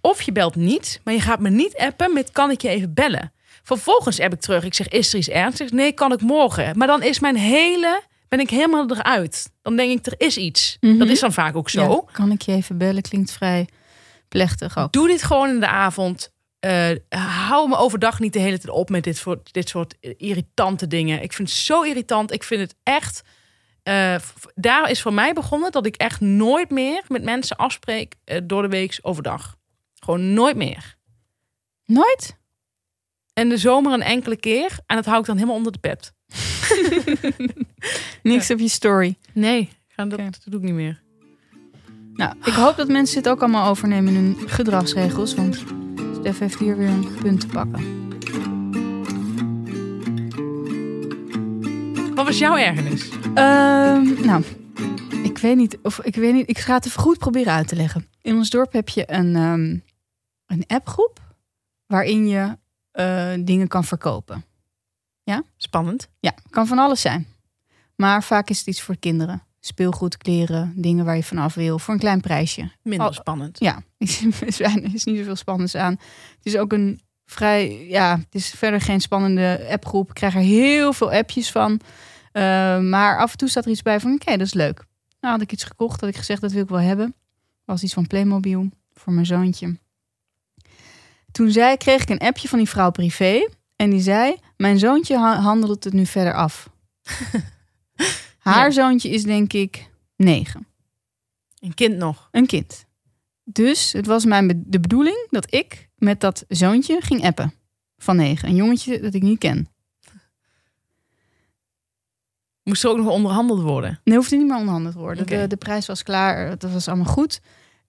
[0.00, 2.94] of je belt niet, maar je gaat me niet appen met kan ik je even
[2.94, 3.32] bellen?
[3.62, 4.64] Vervolgens app ik terug.
[4.64, 5.72] Ik zeg, is er iets ernstigs?
[5.72, 6.78] Nee, kan ik morgen.
[6.78, 9.50] Maar dan is mijn hele, ben ik helemaal eruit.
[9.62, 10.76] Dan denk ik, er is iets.
[10.80, 10.98] Mhm.
[10.98, 11.80] Dat is dan vaak ook zo.
[12.06, 13.02] Ja, kan ik je even bellen?
[13.02, 13.68] Klinkt vrij
[14.28, 14.92] plechtig ook.
[14.92, 16.32] Doe dit gewoon in de avond.
[16.58, 16.90] Eh,
[17.48, 21.22] hou me overdag niet de hele tijd op met dit soort, dit soort irritante dingen.
[21.22, 22.32] Ik vind het zo irritant.
[22.32, 23.22] Ik vind het echt.
[23.82, 24.16] eh,
[24.54, 28.62] daar is voor mij begonnen dat ik echt nooit meer met mensen afspreek eh, door
[28.62, 29.56] de week overdag.
[29.94, 30.94] Gewoon nooit meer.
[31.84, 32.36] Nooit?
[33.32, 34.78] En de zomer een enkele keer.
[34.86, 36.12] En dat hou ik dan helemaal onder de pet.
[38.22, 39.16] Niks op je story.
[39.32, 41.04] Nee, dat, dat doe ik niet meer.
[42.14, 45.34] Nou, ik hoop dat mensen dit ook allemaal overnemen in hun gedragsregels.
[45.34, 45.64] Want
[46.20, 48.04] Stef heeft hier weer een punt te pakken.
[52.14, 53.08] Wat was jouw ergernis?
[53.34, 54.44] Ehm, nou,
[55.22, 56.48] ik weet niet of ik weet niet.
[56.48, 58.08] Ik ga het even goed proberen uit te leggen.
[58.22, 59.76] In ons dorp heb je een, ehm,
[60.46, 61.20] een appgroep
[61.86, 62.56] waarin je
[62.90, 64.44] eh, dingen kan verkopen.
[65.56, 66.08] Spannend.
[66.20, 67.26] Ja, kan van alles zijn.
[67.96, 69.42] Maar vaak is het iets voor kinderen.
[69.60, 72.70] Speelgoed, kleren, dingen waar je vanaf wil voor een klein prijsje.
[72.82, 73.58] Minder spannend.
[73.60, 73.82] Ja,
[74.46, 75.92] er zijn- is niet zoveel spannends aan.
[76.36, 80.08] Het is ook een vrij, ja, het is verder geen spannende appgroep.
[80.08, 81.80] Ik krijg er heel veel appjes van.
[82.32, 82.42] Eh,
[82.80, 84.84] maar af en toe staat er iets bij van, oké, dat is leuk.
[85.20, 87.14] Nou had ik iets gekocht, had ik gezegd, dat wil ik wel hebben.
[87.64, 89.78] Was iets van Playmobil voor mijn zoontje.
[91.32, 93.48] Toen zei, kreeg ik een appje van die vrouw privé.
[93.76, 96.70] En die zei, mijn zoontje ha- handelt het nu verder af.
[98.38, 98.70] Haar Ja.
[98.70, 100.66] zoontje is denk ik negen
[101.60, 102.28] Een kind nog.
[102.30, 102.84] een kind.
[103.44, 107.54] Dus het was mijn be- de bedoeling dat ik met dat zoontje ging appen.
[107.98, 108.48] Van negen.
[108.48, 109.68] Een jongetje dat ik niet ken.
[112.62, 114.00] Moest er ook nog onderhandeld worden.
[114.04, 115.26] Nee, hoefde niet meer onderhandeld worden.
[115.26, 116.58] De, de prijs was klaar.
[116.58, 117.40] Dat was allemaal goed.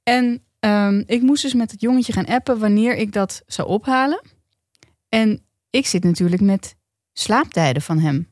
[0.04, 4.22] En ehm, ik moest dus met het jongetje gaan appen wanneer ik dat zou ophalen.
[5.10, 5.46] En
[5.78, 6.76] ik zit natuurlijk met
[7.14, 8.28] slaaptijden van hem.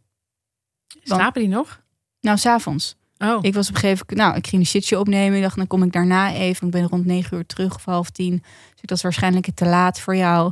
[1.04, 1.82] Dan- Slapen die nog?
[2.22, 2.96] Nou, s'avonds.
[3.18, 3.38] Oh.
[3.41, 5.36] Ik was op een gegeven moment, nou, ik ging een shitje opnemen.
[5.38, 6.66] Ik dacht, dan kom ik daarna even.
[6.66, 8.32] Ik ben rond negen uur terug of half tien.
[8.72, 10.52] Dus ik, dat is waarschijnlijk te laat voor jou.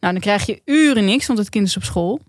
[0.00, 2.20] Nou, dan krijg je uren niks, want het kind is op school.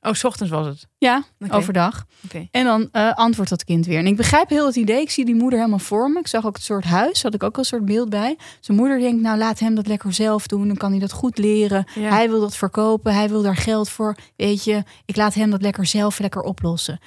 [0.00, 0.86] Oh, s ochtends was het.
[0.98, 2.04] Ja, overdag.
[2.24, 2.48] Oké.
[2.50, 3.98] En dan eh, antwoordt dat kind weer.
[3.98, 5.00] En ik begrijp heel het idee.
[5.00, 6.18] Ik zie die moeder helemaal voor me.
[6.18, 7.22] Ik zag ook het soort huis.
[7.22, 8.36] Had ik ook een soort beeld bij.
[8.60, 10.66] Zijn moeder denkt, nou laat hem dat lekker zelf doen.
[10.66, 11.84] Dan kan hij dat goed leren.
[11.94, 12.08] Ja.
[12.08, 13.14] Hij wil dat verkopen.
[13.14, 14.16] Hij wil daar geld voor.
[14.36, 17.00] Weet je, ik laat hem dat lekker zelf lekker oplossen.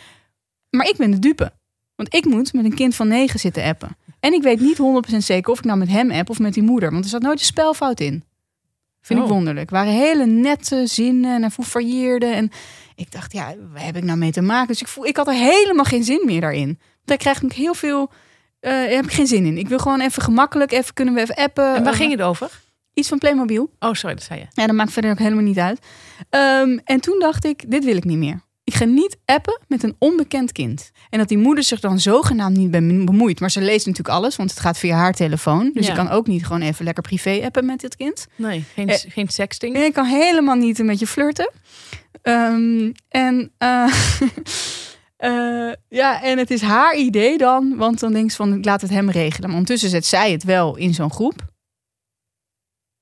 [0.70, 1.54] Maar ik ben de dupe.
[1.96, 3.98] Want ik moet met een kind van negen zitten appen.
[4.20, 4.78] En ik weet niet
[5.14, 6.92] 100% zeker of ik nou met hem app of met die moeder.
[6.92, 8.24] Want er zat nooit een spelfout in.
[9.02, 9.32] Vind ik Oh.
[9.32, 9.70] wonderlijk.
[9.70, 12.26] Het waren hele nette zinnen en hij foefailleerde.
[12.26, 12.52] En
[12.96, 14.68] ik dacht, ja, waar heb ik nou mee te maken?
[14.68, 16.80] Dus ik, voel, ik had er helemaal geen zin meer daarin.
[17.06, 18.12] Daar krijg ik heel veel...
[18.60, 19.58] eh heb ik geen zin in.
[19.58, 21.76] Ik wil gewoon even gemakkelijk, even kunnen we even appen.
[21.76, 22.50] En waar Eh, ging het over?
[22.94, 23.72] Iets van Playmobil.
[23.80, 24.46] Oh, sorry, dat zei je.
[24.50, 25.80] Ja, dat maakt verder ook helemaal niet uit.
[26.30, 28.42] Ehm, en toen dacht ik, dit wil ik niet meer.
[28.72, 30.92] Ik ga niet appen met een onbekend kind.
[31.10, 33.40] En dat die moeder zich dan zogenaamd niet be- bemoeit.
[33.40, 35.72] Maar ze leest natuurlijk alles, want het gaat via haar telefoon.
[35.74, 35.92] Dus Ja.
[35.92, 38.28] je kan ook niet gewoon even lekker privé appen met dit kind.
[38.36, 39.76] Nee, geen, Eh, geen sexting.
[39.76, 41.52] En ik kan helemaal niet met je flirten.
[42.22, 43.84] Ehm, en, eh,
[45.18, 47.74] eh, ja, en het is haar idee dan.
[47.78, 49.48] Want dan denkt ze van, ik laat het hem regelen.
[49.50, 51.50] Maar ondertussen zet zij het wel in zo'n groep.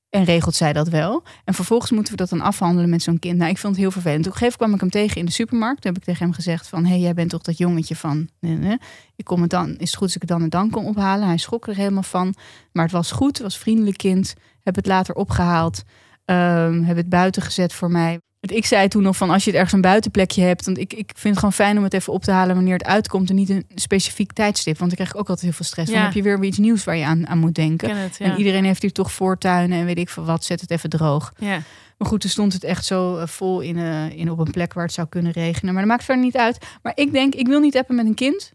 [0.09, 1.23] En regelt zij dat wel.
[1.43, 3.37] En vervolgens moeten we dat dan afhandelen met zo'n kind.
[3.37, 4.23] Nou, ik vond het heel vervelend.
[4.23, 5.81] Toen gegeven kwam ik hem tegen in de supermarkt.
[5.81, 6.83] Toen heb ik tegen hem gezegd van...
[6.83, 8.29] hé, hey, jij bent toch dat jongetje van...
[8.39, 8.77] Nee.
[9.15, 11.27] Ik kom het dan, is het goed als ik het dan en dan kom ophalen?
[11.27, 12.35] Hij schrok er helemaal van.
[12.71, 14.33] Maar het was goed, het was een vriendelijk kind.
[14.63, 15.83] Heb het later opgehaald.
[16.25, 18.19] Ehm heb het buiten gezet voor mij.
[18.39, 20.65] Want Ik zei toen nog van als je het ergens een buitenplekje hebt.
[20.65, 22.85] Want ik, ik vind het gewoon fijn om het even op te halen wanneer het
[22.85, 23.29] uitkomt.
[23.29, 24.77] En niet een specifiek tijdstip.
[24.77, 25.89] Want dan krijg ik ook altijd heel veel stress.
[25.89, 25.95] Ja.
[25.95, 27.87] Dan heb je weer iets nieuws waar je aan, aan moet denken.
[27.87, 28.25] ken het, ja.
[28.25, 30.43] En iedereen heeft hier toch voortuinen en weet ik veel wat.
[30.43, 31.33] Zet het even droog.
[31.37, 31.61] ja.
[31.97, 34.73] Maar goed, er stond het echt zo eh, vol in, eh, in op een plek
[34.73, 35.73] waar het zou kunnen regenen.
[35.73, 36.65] Maar dat maakt verder niet uit.
[36.81, 38.53] Maar ik denk, ik wil niet appen met een kind.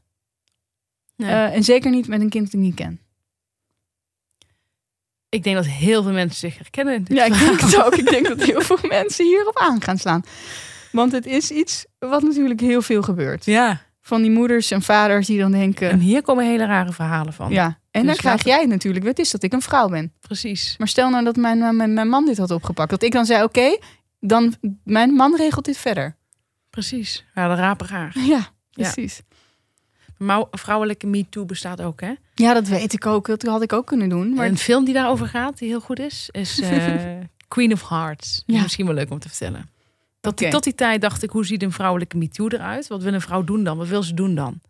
[1.16, 1.30] Nee.
[1.30, 3.00] Eh, en zeker niet met een kind dat ik niet ken.
[5.34, 6.94] Ik denk dat heel veel mensen zich herkennen.
[6.94, 7.94] in dit Ja, ik denk het ook.
[7.96, 10.22] Ik denk dat heel veel mensen hierop aan gaan slaan.
[10.92, 13.44] Want het is iets wat natuurlijk heel veel gebeurt.
[13.44, 15.90] Ja, Van die moeders en vaders die dan denken...
[15.90, 17.50] En hier komen hele rare verhalen van.
[17.50, 20.12] ja, en dan Dus krijg laten- jij natuurlijk, wat is dat ik een vrouw ben.
[20.20, 20.74] Precies.
[20.78, 22.90] Maar stel nou dat mijn, mijn, mijn man dit had opgepakt.
[22.90, 23.78] Dat ik dan zei, oké,
[24.20, 24.54] dan
[24.84, 26.16] mijn man regelt dit verder.
[26.70, 27.24] Precies.
[27.34, 28.12] Ja, de rapen raar.
[28.18, 29.20] Ja, precies.
[30.50, 32.12] Vrouwelijke MeToo bestaat ook, hè?
[32.34, 33.26] Ja, dat weet ik ook.
[33.26, 34.34] Dat had ik ook kunnen doen.
[34.34, 36.94] Maar Een film die daarover gaat, die heel goed is, is eh,
[37.48, 38.42] Queen of Hearts.
[38.46, 38.62] Ja.
[38.62, 39.70] misschien wel leuk om te vertellen.
[40.20, 42.86] Tot, die, tot die tijd dacht ik, hoe ziet een vrouwelijke MeToo eruit?
[42.86, 43.76] Wat wil een vrouw doen dan?
[43.76, 44.60] Wat wil ze doen dan?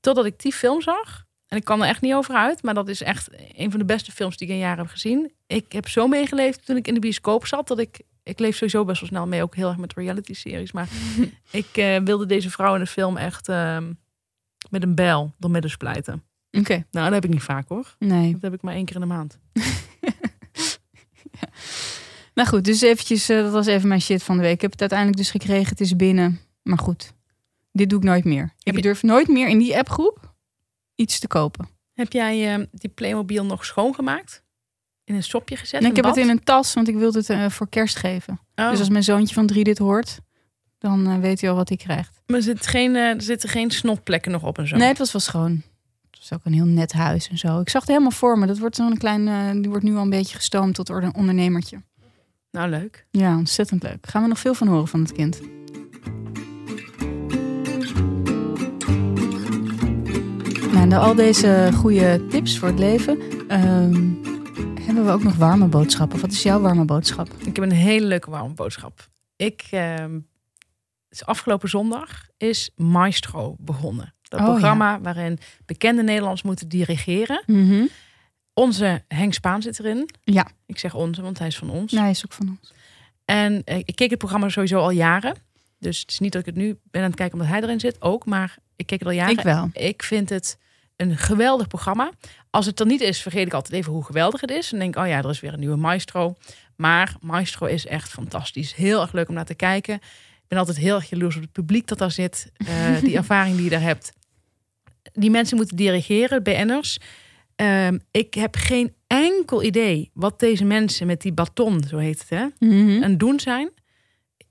[0.00, 1.24] Totdat ik die film zag.
[1.48, 2.62] En ik kan er echt niet over uit.
[2.62, 5.32] Maar dat is echt een van de beste films die ik in jaren heb gezien.
[5.46, 7.68] Ik heb zo meegeleefd toen ik in de bioscoop zat.
[7.68, 9.42] Dat ik, ik leef sowieso best wel snel mee.
[9.42, 10.72] Ook heel erg met reality series.
[10.72, 10.88] Maar
[11.50, 13.92] ik eh, wilde deze vrouw in de film echt ehm,
[14.74, 16.22] met een bijl door midden splijten.
[16.50, 17.94] Oké, Nou, dat heb ik niet vaak hoor.
[17.98, 18.32] nee.
[18.32, 19.38] Dat heb ik maar één keer in de maand.
[22.34, 24.52] Nou goed, dus eventjes, eh, dat was even mijn shit van de week.
[24.54, 26.40] Ik heb het uiteindelijk dus gekregen, het is binnen.
[26.62, 27.12] Maar goed,
[27.72, 28.42] dit doe ik nooit meer.
[28.42, 30.34] Heb Ik je- durf nooit meer in die appgroep
[30.94, 31.68] iets te kopen.
[31.92, 34.42] Heb jij eh, die Playmobil nog schoongemaakt?
[35.04, 35.80] In een sopje gezet?
[35.82, 37.96] En ik heb een het in een tas, want ik wilde het eh, voor kerst
[37.96, 38.40] geven.
[38.54, 38.70] Oh.
[38.70, 40.18] Dus als mijn zoontje van drie dit hoort,
[40.88, 42.20] dan eh, weet hij al wat hij krijgt.
[42.26, 44.76] Maar er, zit geen, eh, er zitten geen snotplekken nog op en zo.
[44.76, 45.62] Nee, het was wel schoon.
[46.10, 47.60] Het was ook een heel net huis en zo.
[47.60, 48.46] Ik zag het helemaal voor me.
[48.46, 51.82] Dat wordt zo'n klein, eh, die wordt nu al een beetje gestoomd tot orde- ondernemertje.
[52.50, 53.06] Nou, leuk.
[53.10, 54.06] Ja, ontzettend leuk.
[54.08, 55.40] Gaan we nog veel van horen van het kind.
[60.72, 63.18] Nou, na al deze goede tips voor het leven,
[63.48, 64.02] ehm,
[64.80, 66.20] hebben we ook nog warme boodschappen.
[66.20, 67.28] Wat is jouw warme boodschap?
[67.38, 69.08] Ik heb een hele leuke warme boodschap.
[69.36, 70.18] Ik, ehm,
[71.22, 74.14] afgelopen zondag is Maestro begonnen.
[74.22, 77.42] Dat Oh, programma waarin bekende Nederlanders moeten dirigeren.
[78.54, 80.10] Onze Henk Spaan zit erin.
[80.24, 80.46] Ja.
[80.66, 81.92] Ik zeg onze, want hij is van ons.
[81.92, 82.72] Hij is ook van ons.
[83.24, 85.34] En eh, ik keek het programma sowieso al jaren.
[85.78, 87.80] Dus het is niet dat ik het nu ben aan het kijken omdat hij erin
[87.80, 88.02] zit.
[88.02, 89.32] Ook, maar ik keek het al jaren.
[89.38, 89.70] Ik wel.
[89.72, 90.58] Ik vind het
[90.96, 92.10] een geweldig programma.
[92.50, 94.72] Als het er niet is, vergeet ik altijd even hoe geweldig het is.
[94.72, 96.34] En denk, oh ja, er is weer een nieuwe Maestro.
[96.76, 98.74] Maar Maestro is echt fantastisch.
[98.74, 100.00] Heel erg leuk om naar te kijken.
[100.54, 102.52] Ben altijd heel erg jaloers op het publiek dat daar zit.
[102.56, 104.12] Eh, die ervaring die je daar hebt.
[105.12, 106.98] Die mensen moeten dirigeren, BN'ers.
[107.56, 112.28] Ehm, ik heb geen enkel idee wat deze mensen met die baton, zo heet het,
[112.28, 113.70] hè, aan het doen zijn.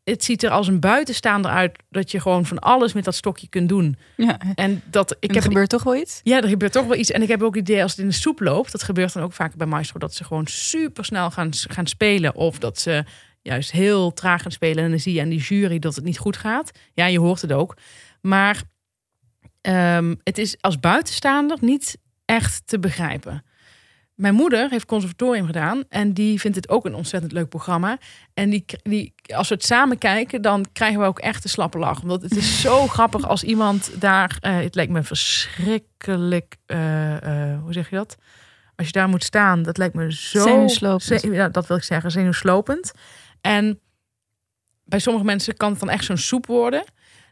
[0.04, 3.47] Het ziet er als een buitenstaander uit dat je gewoon van alles met dat stokje
[3.47, 3.97] kunt doen.
[4.18, 4.38] Ja.
[4.56, 6.20] En dat ik Ik heb gebeurt toch wel iets?
[6.24, 7.12] ja, er gebeurt toch wel iets.
[7.12, 9.24] En ik heb ook het idee als het in de soep loopt, dat gebeurt dan
[9.24, 12.36] ook vaak bij Maestro, dat ze gewoon super snel gaan, gaan spelen.
[12.36, 13.04] Of dat ze
[13.44, 14.84] juist heel traag gaan spelen.
[14.84, 16.72] En dan zie je aan die jury dat het niet goed gaat.
[16.94, 17.78] Ja, je hoort het ook.
[18.22, 18.64] Maar
[19.62, 23.44] ehm, het is als buitenstaander niet echt te begrijpen.
[24.14, 27.98] Mijn moeder heeft conservatorium gedaan en die vindt het ook een ontzettend leuk programma.
[28.34, 31.78] En die, die, als we het samen kijken, dan krijgen we ook echt een slappe
[31.78, 32.02] lach.
[32.02, 37.62] Omdat het is zo grappig als iemand daar, eh, het lijkt me verschrikkelijk, eh, eh,
[37.62, 38.16] hoe zeg je dat?
[38.76, 40.41] Als je daar moet staan, dat lijkt me zo...
[40.44, 41.22] Zenuwslopend.
[41.22, 42.91] Ze- ja, dat wil ik zeggen, zenuwslopend.
[43.44, 43.80] En
[44.86, 46.84] bij sommige mensen kan het dan echt zo'n soep worden.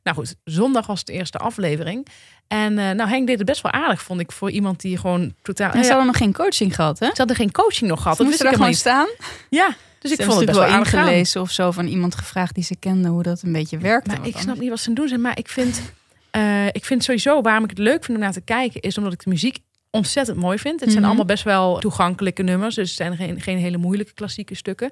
[0.04, 2.08] Nou goed, zondag was de eerste aflevering.
[2.48, 5.34] En eh, nou, Henk deed het best wel aardig, vond ik, voor iemand die gewoon
[5.42, 5.68] totaal...
[5.68, 7.06] En Nou ze ja, hadden nog geen coaching gehad, hè?
[7.06, 8.18] ze hadden geen coaching nog gehad.
[8.18, 9.18] Ze Dat wist moesten helemaal gewoon niet.
[9.18, 9.48] staan.
[9.50, 12.76] Ja, dus ik vond het best wel aardig of zo van iemand gevraagd die ze
[12.76, 14.08] kende hoe dat een beetje werkte.
[14.10, 15.22] Maar Want ik snap niet wat ze doen zijn.
[15.22, 15.82] Maar ik vind,
[16.32, 19.14] eh, ik vind sowieso waarom ik het leuk vind om naar te kijken, is omdat
[19.14, 19.58] ik de muziek
[19.90, 20.80] ontzettend mooi vind.
[20.80, 21.08] Het zijn Mhm.
[21.08, 22.76] allemaal best wel toegankelijke nummers.
[22.76, 24.90] Dus het zijn geen, geen hele moeilijke klassieke stukken.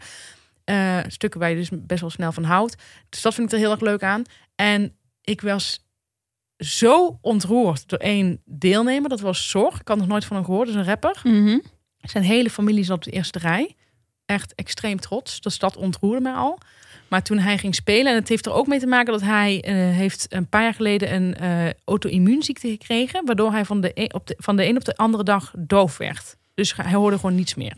[0.70, 2.76] Eh, stukken waar je dus best wel snel van houdt.
[3.10, 4.24] Dus dat vind ik er heel erg leuk aan.
[4.56, 5.86] En ik was
[6.58, 9.10] zo ontroerd door één deelnemer.
[9.10, 9.80] Dat was Zorg.
[9.80, 10.68] Ik had nog nooit van hem gehoord.
[10.68, 11.20] Dat is een rapper.
[11.24, 11.60] Mhm.
[11.98, 13.76] Zijn hele familie zat op de eerste rij.
[14.26, 15.42] Echt extreem trots.
[15.42, 16.58] Dus dat ontroerde mij al.
[17.08, 19.62] Maar toen hij ging spelen, en het heeft er ook mee te maken dat hij
[19.62, 24.14] eh, heeft een paar jaar geleden een eh auto-immuunziekte gekregen, waardoor hij van de, een,
[24.14, 26.38] op de, van de een op de andere dag doof werd.
[26.54, 27.78] Dus hij hoorde gewoon niets meer.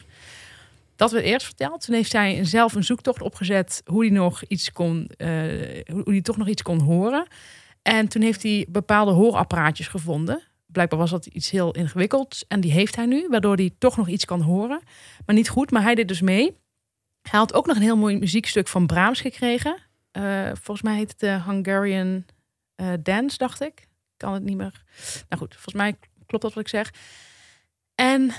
[1.02, 1.86] Dat werd eerst verteld.
[1.86, 5.28] Toen heeft hij zelf een zoektocht opgezet hoe hij nog iets kon, eh,
[5.92, 7.28] hoe hij toch nog iets kon horen.
[7.82, 10.44] En toen heeft hij bepaalde hoorapparaatjes gevonden.
[10.66, 12.46] Blijkbaar was dat iets heel ingewikkelds.
[12.48, 14.82] En die heeft hij nu, waardoor hij toch nog iets kan horen.
[15.26, 16.58] Maar niet goed, maar hij deed dus mee.
[17.22, 19.78] Hij had ook nog een heel mooi muziekstuk van Brahms gekregen.
[20.12, 22.26] Eh, volgens mij heet het de Hungarian
[22.76, 23.88] eh, Dance, dacht ik.
[24.18, 24.84] Kan het niet meer.
[25.30, 25.96] Nou goed, volgens mij
[26.26, 26.94] klopt dat wat ik zeg.
[27.96, 28.32] En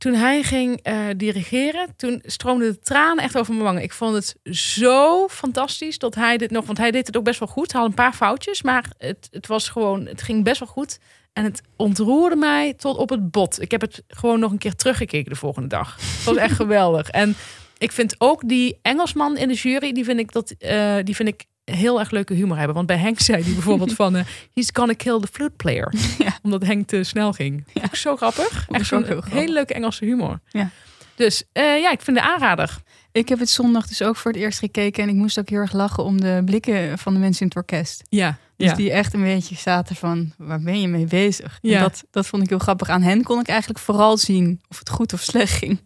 [0.00, 3.82] toen hij ging eh, dirigeren, toen stroomden de tranen echt over mijn wangen.
[3.82, 7.38] Ik vond het zo fantastisch dat hij dit nog, want hij deed het ook best
[7.38, 7.72] wel goed.
[7.72, 10.98] Hij had een paar foutjes, maar het, het was gewoon, het ging best wel goed.
[11.32, 13.60] En het ontroerde mij tot op het bot.
[13.60, 15.96] Ik heb het gewoon nog een keer teruggekeken de volgende dag.
[15.96, 17.08] Het was echt geweldig.
[17.08, 17.36] En
[17.78, 21.28] ik vind ook die Engelsman in de jury, die vind ik, dat, eh, die vind
[21.28, 21.44] ik
[21.76, 22.74] heel erg leuke humor hebben.
[22.74, 24.16] Want bij Henk zei hij bijvoorbeeld van...
[24.16, 25.92] eh, he's gonna kill the flute player.
[26.18, 26.38] Ja.
[26.42, 27.64] Omdat Henk te snel ging.
[27.72, 28.66] Ik zo grappig.
[28.68, 29.30] Echt ook zo'n grappig.
[29.32, 30.40] hele leuke Engelse humor.
[30.48, 30.70] Ja.
[31.14, 32.76] Dus eh, ja, ik vind de aanrader.
[33.12, 35.02] Ik heb het zondag dus ook voor het eerst gekeken.
[35.02, 37.56] En ik moest ook heel erg lachen om de blikken van de mensen in het
[37.56, 38.02] orkest.
[38.08, 38.74] Ja, Dus ja.
[38.74, 41.58] die echt een beetje zaten van, waar ben je mee bezig?
[41.62, 41.80] En Ja.
[41.80, 42.88] dat, dat vond ik heel grappig.
[42.88, 45.80] Aan hen kon ik eigenlijk vooral zien of het goed of slecht ging.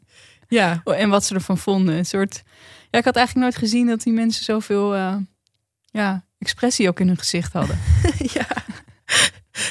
[0.48, 0.80] ja.
[0.84, 1.94] En wat ze ervan vonden.
[1.94, 2.42] Een soort,
[2.90, 5.14] ja, ik had eigenlijk nooit gezien dat die mensen zoveel eh,
[5.98, 7.78] ja, expressie ook in hun gezicht hadden.
[8.34, 8.46] ja.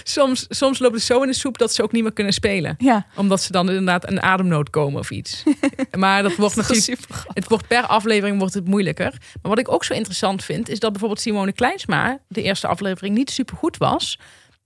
[0.03, 2.75] Soms, soms loopt het zo in de soep dat ze ook niet meer kunnen spelen.
[2.77, 5.43] Ja, Omdat ze dan inderdaad een ademnood komen of iets.
[5.91, 7.07] maar dat wordt dat natuurlijk.
[7.33, 9.11] Het wordt per aflevering wordt het moeilijker.
[9.11, 13.15] Maar wat ik ook zo interessant vind, is dat bijvoorbeeld Simone Kleinsma de eerste aflevering
[13.15, 14.19] niet super goed was.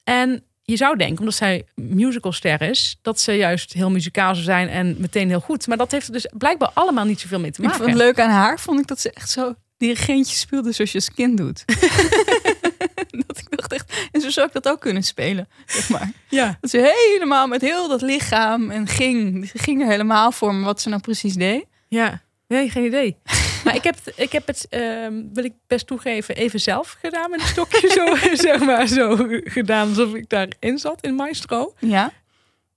[0.03, 4.69] En je zou denken, omdat zij musicalster is, dat ze juist heel muzikaal zou zijn
[4.69, 5.67] en meteen heel goed.
[5.67, 7.83] Maar dat heeft er dus blijkbaar allemaal niet zoveel mee te Ik maken.
[7.83, 10.97] vond het leuk aan haar, vond ik dat ze echt zo dirigentje speelde zoals je
[10.97, 11.63] als kind doet.
[13.27, 16.11] dat ik dacht echt, en zo zou ik dat ook kunnen spelen, zeg maar.
[16.29, 16.57] Ja.
[16.61, 19.47] Dat ze helemaal met heel dat lichaam en ging.
[19.47, 21.65] Ze ging er helemaal voor, maar wat ze nou precies deed.
[21.87, 23.17] Ja, nee, geen idee.
[23.63, 27.29] Maar ik heb het, ik heb het ehm, wil ik best toegeven, even zelf gedaan
[27.29, 27.89] met een stokje.
[27.89, 28.15] zo,
[28.47, 31.73] zeg maar, zo gedaan alsof ik daarin zat in Maestro.
[31.79, 32.11] Ja,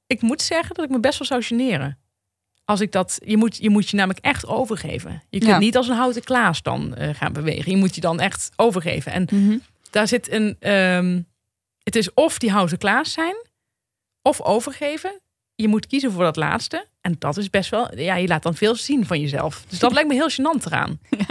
[0.07, 1.99] ik moet zeggen dat ik me best wel zou generen.
[2.71, 5.23] Als ik dat, je moet, je moet je namelijk echt overgeven.
[5.29, 5.59] Je kunt Ja.
[5.59, 7.71] niet als een houten klaas dan eh, gaan bewegen.
[7.71, 9.13] Je moet je dan echt overgeven.
[9.13, 9.59] En Mhm.
[9.91, 11.21] daar zit een, ehm,
[11.83, 13.35] het is of die houten klaas zijn,
[14.23, 15.21] of overgeven.
[15.55, 16.87] Je moet kiezen voor dat laatste.
[17.01, 19.65] En dat is best wel, ja, je laat dan veel zien van jezelf.
[19.69, 20.99] Dus dat lijkt me heel gênant eraan.
[21.19, 21.27] Ja.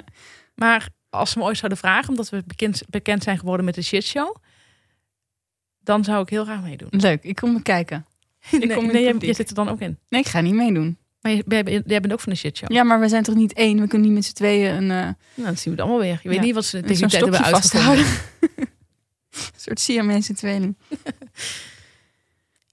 [0.56, 3.82] Maar als ze me ooit zouden vragen, omdat we bekend, bekend zijn geworden met de
[3.82, 4.36] shitshow,
[5.80, 6.88] dan zou ik heel graag meedoen.
[6.92, 7.24] leuk.
[7.24, 8.06] Ik kom kijken.
[8.52, 9.22] Nee, kom nee, publiek.
[9.24, 9.98] jij zit er dan ook in.
[10.10, 10.98] Nee, ik ga niet meedoen.
[11.22, 11.64] Maar jij
[12.02, 12.72] bent- ook van de shitshow.
[12.72, 13.80] Ja, maar we zijn toch niet één?
[13.80, 16.20] We kunnen niet met z'n tweeën een, eh, Nou, dan zien we het allemaal weer.
[16.24, 16.44] Je weet Ja.
[16.44, 18.06] niet wat ze tegen die tijd hebben vasthouden.
[19.30, 20.78] een soort Siamese tweeling.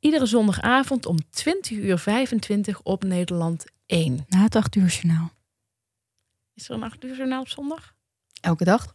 [0.00, 4.24] Iedere zondagavond om 20 uur 25 op Nederland 1.
[4.28, 5.30] Na het acht uur journaal.
[6.54, 7.94] Is er een 8 uur journaal op zondag?
[8.40, 8.92] Elke dag?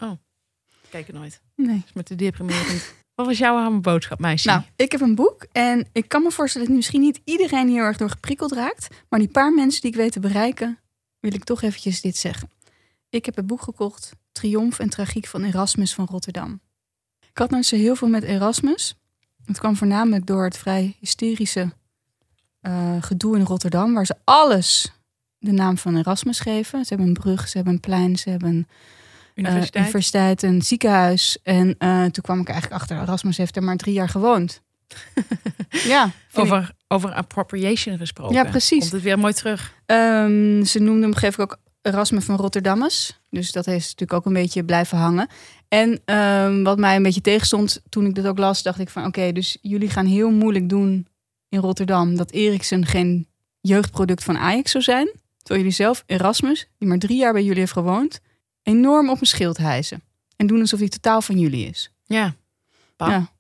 [0.90, 1.42] Kijk er nooit.
[1.56, 1.82] Nee.
[1.86, 2.94] is met de deprimerend.
[3.22, 4.48] Wat was jouw arme boodschap, meisje?
[4.48, 7.84] Nou, ik heb een boek en ik kan me voorstellen dat misschien niet iedereen heel
[7.84, 8.88] erg door geprikkeld raakt.
[9.10, 10.80] Maar die paar mensen die ik weet te bereiken,
[11.20, 12.50] wil ik toch eventjes dit zeggen.
[13.10, 16.60] Ik heb het boek gekocht, Triomf en Tragiek van Erasmus van Rotterdam.
[17.20, 18.96] Ik had nooit zo heel veel met Erasmus.
[19.46, 21.74] Het kwam voornamelijk door het vrij hysterische
[22.62, 24.92] eh, gedoe in Rotterdam, waar ze alles
[25.38, 26.86] de naam van Erasmus geven.
[26.86, 28.68] Ze hebben een brug, ze hebben een plein, ze hebben
[29.36, 30.44] eh, Universiteit.
[30.44, 31.38] een ziekenhuis.
[31.44, 34.62] En eh, toen kwam ik eigenlijk achter, Erasmus heeft er maar drie jaar gewoond.
[35.94, 38.36] ja, ik- over, over appropriation gesproken.
[38.36, 38.80] Ja, precies.
[38.80, 39.74] Komt het weer mooi terug.
[39.86, 43.20] Ehm, ze noemden hem geef ik ook Erasmus van Rotterdammus.
[43.30, 45.28] Dus dat is natuurlijk ook een beetje blijven hangen.
[45.68, 49.06] En ehm, wat mij een beetje tegenstond toen ik dit ook las, dacht ik van
[49.06, 51.08] oké, dus jullie gaan heel moeilijk doen
[51.50, 53.28] in Rotterdam dat Eriksen geen
[53.62, 55.12] jeugdproduct van Ajax zou zijn.
[55.38, 58.20] Terwijl jullie zelf Erasmus, die maar drie jaar bij jullie heeft gewoond,
[58.64, 60.02] enorm op een schild hijsen.
[60.36, 61.92] En doen alsof hij totaal van jullie is.
[62.06, 62.36] Ja.
[62.98, 63.32] Ja.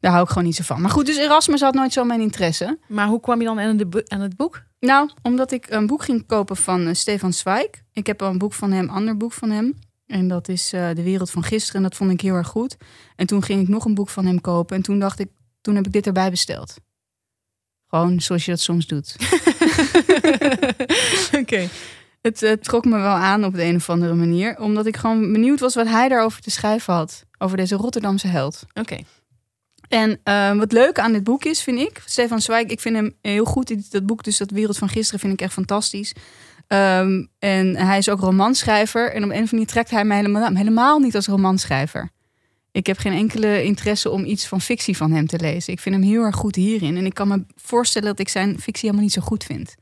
[0.00, 0.80] Daar hou ik gewoon niet zo van.
[0.80, 2.78] Maar goed, dus Erasmus had nooit zo mijn interesse.
[2.88, 4.62] Maar hoe kwam je dan aan, de, bo- aan het boek?
[4.80, 7.66] Nou, omdat ik een boek ging kopen van eh, Stefan Zweig.
[7.92, 9.78] Ik heb al een boek van hem, ander boek van hem.
[10.06, 11.76] En dat is eh, De Wereld van Gisteren.
[11.76, 12.76] En dat vond ik heel erg goed.
[13.16, 14.76] En toen ging ik nog een boek van hem kopen.
[14.76, 15.28] En toen dacht ik,
[15.60, 16.74] toen heb ik dit erbij besteld.
[17.88, 19.16] Gewoon zoals je dat soms doet.
[21.40, 21.68] Oké.
[22.28, 24.58] Het eh, trok me wel aan op de een of andere manier.
[24.58, 27.24] Omdat ik gewoon benieuwd was wat hij daarover te schrijven had.
[27.38, 28.62] Over deze Rotterdamse held.
[28.74, 28.96] Oké.
[29.88, 33.14] En eh, wat leuk aan dit boek is, vind ik, Stefan Zweig, ik vind hem
[33.22, 33.66] heel goed.
[33.66, 36.14] Die- Dat boek, dus dat Wereld van Gisteren, vind ik echt fantastisch.
[36.66, 39.02] Ehm, en hij is ook romanschrijver.
[39.12, 42.10] En op een of andere manier trekt hij mij helemaal, helemaal niet als romanschrijver.
[42.72, 45.72] Ik heb geen enkele interesse om iets van fictie van hem te lezen.
[45.72, 46.96] Ik vind hem heel erg goed hierin.
[46.96, 49.74] En ik kan me voorstellen dat ik zijn fictie helemaal niet zo goed vind.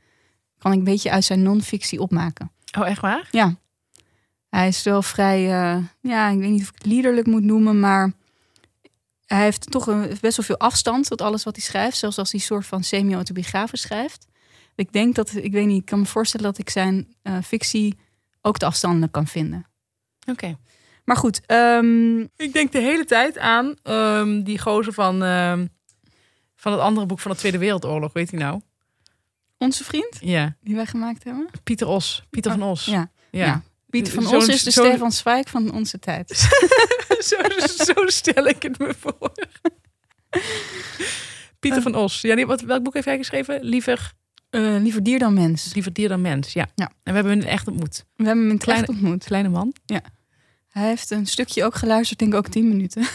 [0.67, 2.51] Kan ik een beetje uit zijn non-fictie opmaken.
[2.77, 3.27] Oh, echt waar?
[3.31, 3.55] Ja.
[4.49, 7.79] Hij is wel vrij, eh, ja, ik weet niet of ik het liederlijk moet noemen,
[7.79, 8.11] maar
[9.25, 11.97] hij heeft toch een, best wel veel afstand tot alles wat hij schrijft.
[11.97, 14.27] Zelfs als hij soort van semi-autobiografisch schrijft.
[14.75, 17.97] Ik denk dat, ik weet niet, ik kan me voorstellen dat ik zijn eh, fictie
[18.41, 19.65] ook te afstandelijk kan vinden.
[20.29, 20.57] Oké.
[21.05, 25.67] Maar goed, ehm, Ik denk de hele tijd aan ehm, die gozer van, ehm,
[26.55, 28.13] van het andere boek van de Tweede Wereldoorlog.
[28.13, 28.61] Weet hij nou?
[29.57, 30.55] Onze vriend Ja.
[30.61, 31.47] die wij gemaakt hebben.
[31.63, 32.23] Pieter Os.
[32.29, 32.85] Pieter van Os.
[32.85, 33.45] Ja, Ja.
[33.45, 33.63] ja.
[33.89, 36.29] Piet van Os is de Stefan Zweig van onze tijd.
[37.29, 37.35] zo,
[37.83, 39.31] zo stel ik het me voor.
[41.59, 42.21] Pieter van Os.
[42.21, 43.63] Ja, wat, welk boek heeft jij geschreven?
[43.63, 44.13] Liever,
[44.49, 45.73] Eh, liever dier dan mens.
[45.73, 46.53] liever dier dan mens.
[46.53, 46.67] Ja.
[46.75, 46.85] Ja.
[46.85, 48.05] En we hebben hem echt ontmoet.
[48.15, 49.23] We hebben hem in het Kleine- echt ontmoet.
[49.23, 49.73] Kleine man.
[50.67, 53.07] Hij heeft een stukje ook geluisterd, denk ik ook tien minuten.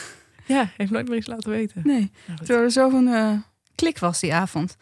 [0.47, 1.81] Ja, heeft nooit meer iets laten weten.
[1.85, 3.33] Nee, Nou, terwijl er zo'n eh
[3.75, 4.77] klik was die avond.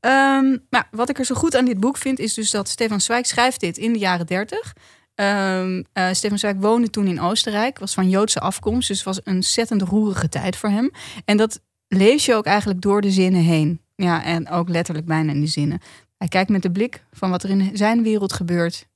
[0.00, 3.00] Ehm, maar wat ik er zo goed aan dit boek vind, is dus dat Stefan
[3.00, 4.72] Zweig schrijft dit in de jaren dertig.
[5.14, 9.20] Ehm eh, Stefan Zweig woonde toen in Oostenrijk, was van Joodse afkomst, dus het was
[9.24, 10.90] een ontzettend roerige tijd voor hem.
[11.24, 13.80] En dat lees je ook eigenlijk door de zinnen heen.
[13.96, 15.80] Ja, en ook letterlijk bijna in de zinnen.
[16.18, 18.88] Hij kijkt met de blik van wat er in zijn wereld gebeurt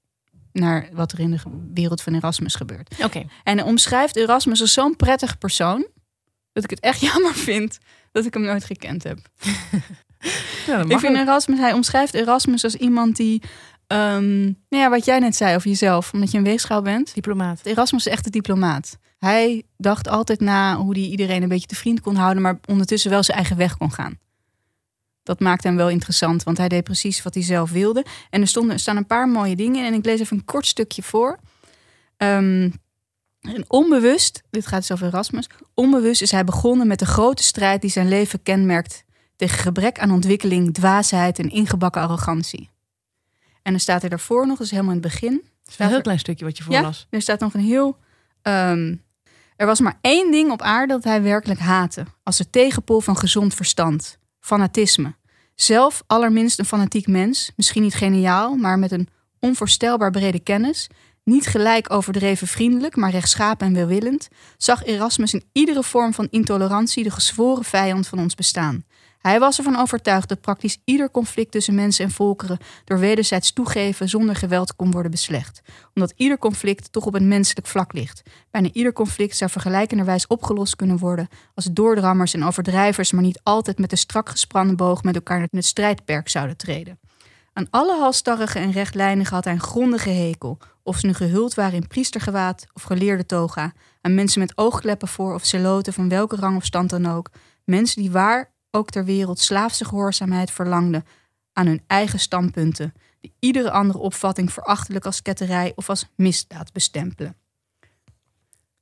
[0.52, 1.38] naar wat er in de
[1.74, 2.94] wereld van Erasmus gebeurt.
[3.05, 3.24] Oké.
[3.42, 5.86] En hij omschrijft Erasmus als zo'n prettige persoon
[6.52, 7.78] dat ik het echt jammer vind
[8.12, 9.18] dat ik hem nooit gekend heb.
[10.66, 11.16] Ja, Ik vind.
[11.16, 13.43] Erasmus, hij omschrijft Erasmus als iemand die,
[13.87, 17.14] ehm, nou ja, wat jij net zei over jezelf, omdat je een weegschaal bent.
[17.14, 17.61] Diplomaat.
[17.62, 18.99] Erasmus is echt een diplomaat.
[19.18, 23.11] Hij dacht altijd na hoe hij iedereen een beetje te vriend kon houden, maar ondertussen
[23.11, 24.18] wel zijn eigen weg kon gaan.
[25.22, 28.05] Dat maakt hem wel interessant, want hij deed precies wat hij zelf wilde.
[28.31, 30.45] En er, stonden, er staan een paar mooie dingen in en ik lees even een
[30.45, 31.39] kort stukje voor.
[32.16, 32.70] Ehm,
[33.41, 37.81] en onbewust, dit gaat dus over Erasmus, onbewust is hij begonnen met de grote strijd
[37.81, 39.05] die zijn leven kenmerkt
[39.37, 42.70] tegen gebrek aan ontwikkeling, dwaasheid en ingebakken arrogantie.
[43.62, 46.01] En dan staat er daarvoor nog, dus helemaal in het begin, Het is een heel
[46.01, 47.07] klein stukje wat je voorlas.
[47.11, 47.99] er staat nog een heel.
[48.43, 48.95] ehm,
[49.57, 52.05] er was maar één ding op aarde dat hij werkelijk haatte.
[52.22, 55.14] Als de tegenpool van gezond verstand: fanatisme.
[55.55, 59.09] Zelf allerminst een fanatiek mens, misschien niet geniaal, maar met een
[59.39, 60.89] onvoorstelbaar brede kennis.
[61.24, 67.05] Niet gelijk overdreven vriendelijk, maar rechtschapen en welwillend, zag Erasmus in iedere vorm van intolerantie
[67.05, 68.85] de gezworen vijand van ons bestaan.
[69.27, 74.09] Hij was ervan overtuigd dat praktisch ieder conflict tussen mensen en volkeren door wederzijds toegeven
[74.09, 75.62] zonder geweld kon worden beslecht
[75.95, 78.22] omdat ieder conflict toch op een menselijk vlak ligt.
[78.51, 83.79] Bijna ieder conflict zou vergelijkenderwijs opgelost kunnen worden als doordrammers en overdrijvers maar niet altijd
[83.79, 86.99] met een strak gespannen boog met elkaar in het strijdperk zouden treden.
[87.53, 91.75] Aan alle halstarrigen en rechtlijnigen had hij een grondige hekel, of ze nu gehuld waren
[91.75, 96.57] in priestergewaad of geleerde toga, aan mensen met oogkleppen voor of celoten van welke rang
[96.57, 97.31] of stand dan ook,
[97.64, 101.05] mensen die waar ook ter wereld slaafse gehoorzaamheid verlangden
[101.53, 107.37] aan hun eigen standpunten, die iedere andere opvatting verachtelijk als ketterij of als misdaad bestempelen.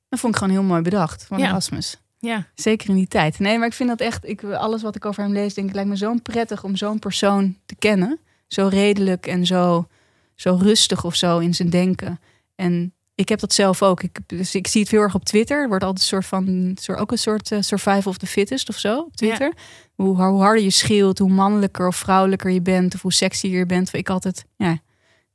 [0.09, 1.47] Dat vond ik gewoon heel mooi bedacht van Ja.
[1.47, 2.01] Erasmus.
[2.19, 2.47] Ja.
[2.55, 3.39] Zeker in die tijd.
[3.39, 5.75] Nee, maar ik vind dat echt, ik, alles wat ik over hem lees, denk ik,
[5.75, 8.19] lijkt me zo prettig om zo'n persoon te kennen.
[8.47, 9.87] Zo redelijk en zo,
[10.35, 12.19] zo rustig of zo in zijn denken.
[12.55, 14.03] En ik heb dat zelf ook.
[14.03, 15.61] Ik, dus ik zie het heel erg op Twitter.
[15.61, 18.69] Er wordt altijd een soort van, soort, ook een soort eh, survival of the fittest
[18.69, 19.53] of zo op Twitter.
[19.95, 23.65] Hoe, hoe harder je scheelt, hoe mannelijker of vrouwelijker je bent, of hoe sexier je
[23.65, 23.93] bent.
[23.93, 24.77] Ik altijd, ja,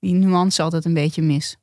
[0.01, 1.57] die nuance altijd een beetje mis.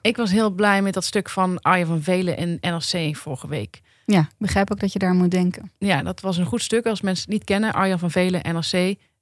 [0.00, 3.80] Ik was heel blij met dat stuk van Arjen van Velen in NRC vorige week.
[4.06, 5.72] Ja, ik begrijp ook dat je daar moet denken.
[5.78, 6.86] Ja, dat was een goed stuk.
[6.86, 8.72] Als mensen het niet kennen, Arjan van Velen, NRC.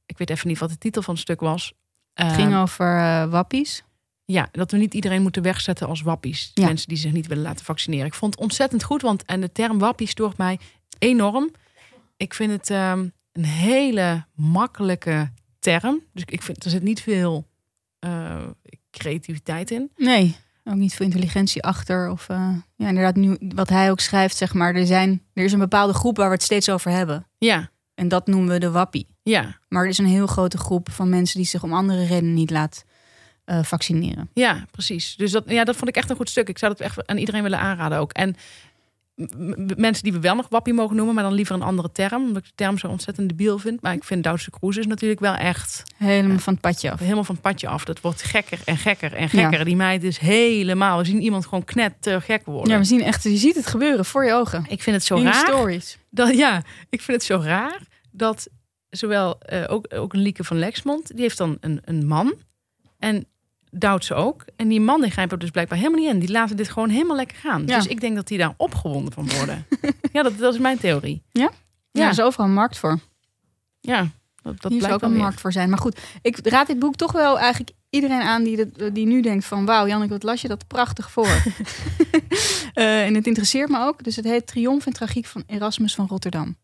[0.06, 1.72] Ik weet even niet wat de titel van het stuk was.
[2.14, 3.84] Het Ehm, ging over eh, wappies.
[4.24, 6.50] Ja, dat we niet iedereen moeten wegzetten als wappies.
[6.54, 6.66] Ja.
[6.66, 8.06] Mensen die zich niet willen laten vaccineren.
[8.06, 10.58] Ik vond het ontzettend goed, want en de term wappie stoort mij
[10.98, 11.50] enorm.
[12.16, 16.00] Ik vind het ehm, een hele makkelijke term.
[16.12, 17.46] Dus ik vind er zit niet veel
[17.98, 18.36] eh,
[18.90, 19.90] creativiteit in.
[19.96, 22.10] Nee, ook niet veel intelligentie achter.
[22.10, 25.52] Of eh, ja, inderdaad, nu wat hij ook schrijft, zeg maar, er, zijn, er is
[25.52, 27.26] een bepaalde groep waar we het steeds over hebben.
[27.38, 29.06] Ja, En dat noemen we de wappie.
[29.22, 32.34] ja, Maar er is een heel grote groep van mensen die zich om andere redenen
[32.34, 32.84] niet laat
[33.52, 34.30] eh, vaccineren.
[34.34, 35.16] ja, precies.
[35.16, 36.48] Dus dat, ja, dat vond ik echt een goed stuk.
[36.48, 38.12] Ik zou dat echt aan iedereen willen aanraden ook.
[38.12, 38.36] En
[39.76, 42.22] mensen die we wel nog wappie mogen noemen, maar dan liever een andere term.
[42.22, 43.82] Omdat ik de term zo ontzettend debiel vind.
[43.82, 46.98] Maar ik vind Duitse is natuurlijk wel echt Helemaal van het padje af.
[46.98, 47.84] helemaal van het padje af.
[47.84, 49.64] Dat wordt gekker en gekker en gekker.
[49.64, 50.98] Die meid is helemaal.
[50.98, 52.72] We zien iemand gewoon knetter gek worden.
[52.72, 54.64] Ja, we zien echt, je ziet het gebeuren voor je ogen.
[54.68, 55.34] ik vind het zo In raar.
[55.34, 55.98] stories.
[56.10, 57.80] Dat, ja, ik vind het zo raar
[58.10, 58.48] dat
[58.90, 62.34] zowel eh, ook, ook een Lieke van Lexmond, die heeft dan een, een man.
[62.98, 63.26] En
[63.74, 64.44] Duitse ook.
[64.56, 66.18] En die man die grijpt er dus blijkbaar helemaal niet in.
[66.18, 67.66] Die laten dit gewoon helemaal lekker gaan.
[67.66, 67.76] Ja.
[67.76, 69.66] Dus ik denk dat die daar opgewonden van worden.
[70.12, 71.22] ja, dat, dat is mijn theorie.
[71.30, 71.50] Ja,
[71.90, 72.04] Ja.
[72.04, 72.98] er is overal een markt voor.
[73.80, 74.08] Ja,
[74.42, 75.18] dat, dat Hier ook een weer.
[75.20, 75.68] markt voor zijn.
[75.68, 79.22] Maar goed, ik raad dit boek toch wel eigenlijk iedereen aan die, dit- die nu
[79.22, 79.64] denkt van...
[79.64, 81.28] wauw, Janneke, wat las je dat prachtig voor.
[82.72, 84.04] Eh, en het interesseert me ook.
[84.04, 86.56] Dus het heet Triomf en Tragiek van Erasmus van Rotterdam.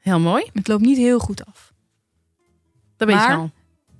[0.00, 0.44] Heel mooi.
[0.52, 1.72] Het loopt niet heel goed af.
[2.96, 3.50] Dat weet je al.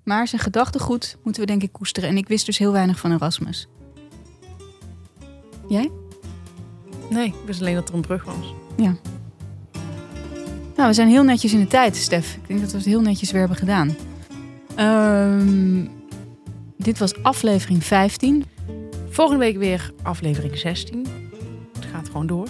[0.06, 2.08] Maar zijn gedachtegoed moeten we denk ik koesteren.
[2.08, 3.68] En ik wist dus heel weinig van Erasmus.
[5.68, 5.90] Jij?
[7.10, 8.54] Nee, ik wist alleen dat er een brug was.
[10.76, 12.34] Nou, we zijn heel netjes in de tijd, Stef.
[12.34, 13.96] Ik denk dat we het heel netjes weer hebben gedaan.
[14.74, 15.86] Ehm,
[16.76, 18.44] dit was aflevering 15.
[19.08, 21.06] Volgende week weer aflevering 16.
[21.74, 22.48] Het gaat gewoon door.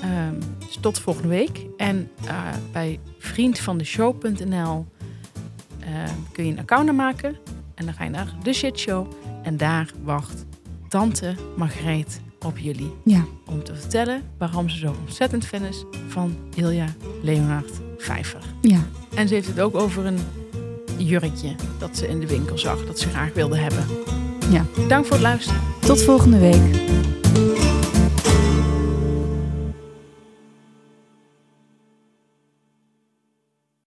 [0.00, 1.66] Ehm, dus tot volgende week.
[1.76, 4.86] En eh, bij vriendvandeshow.nl
[6.32, 7.36] kun je een account aanmaken.
[7.74, 9.06] En dan ga je naar de shitshow.
[9.42, 10.46] En daar wacht
[10.88, 12.92] tante Margreet op jullie.
[13.04, 13.24] Ja.
[13.46, 16.86] Om te vertellen waarom ze zo ontzettend fan is van Ilja
[17.22, 18.40] Leonard Vijver.
[18.60, 18.80] Ja.
[19.14, 20.18] En ze heeft het ook over een
[20.96, 23.86] jurkje dat ze in de winkel zag, dat ze graag wilde hebben.
[24.50, 24.64] Ja.
[24.88, 25.60] Dank voor het luisteren.
[25.80, 26.88] Tot volgende week.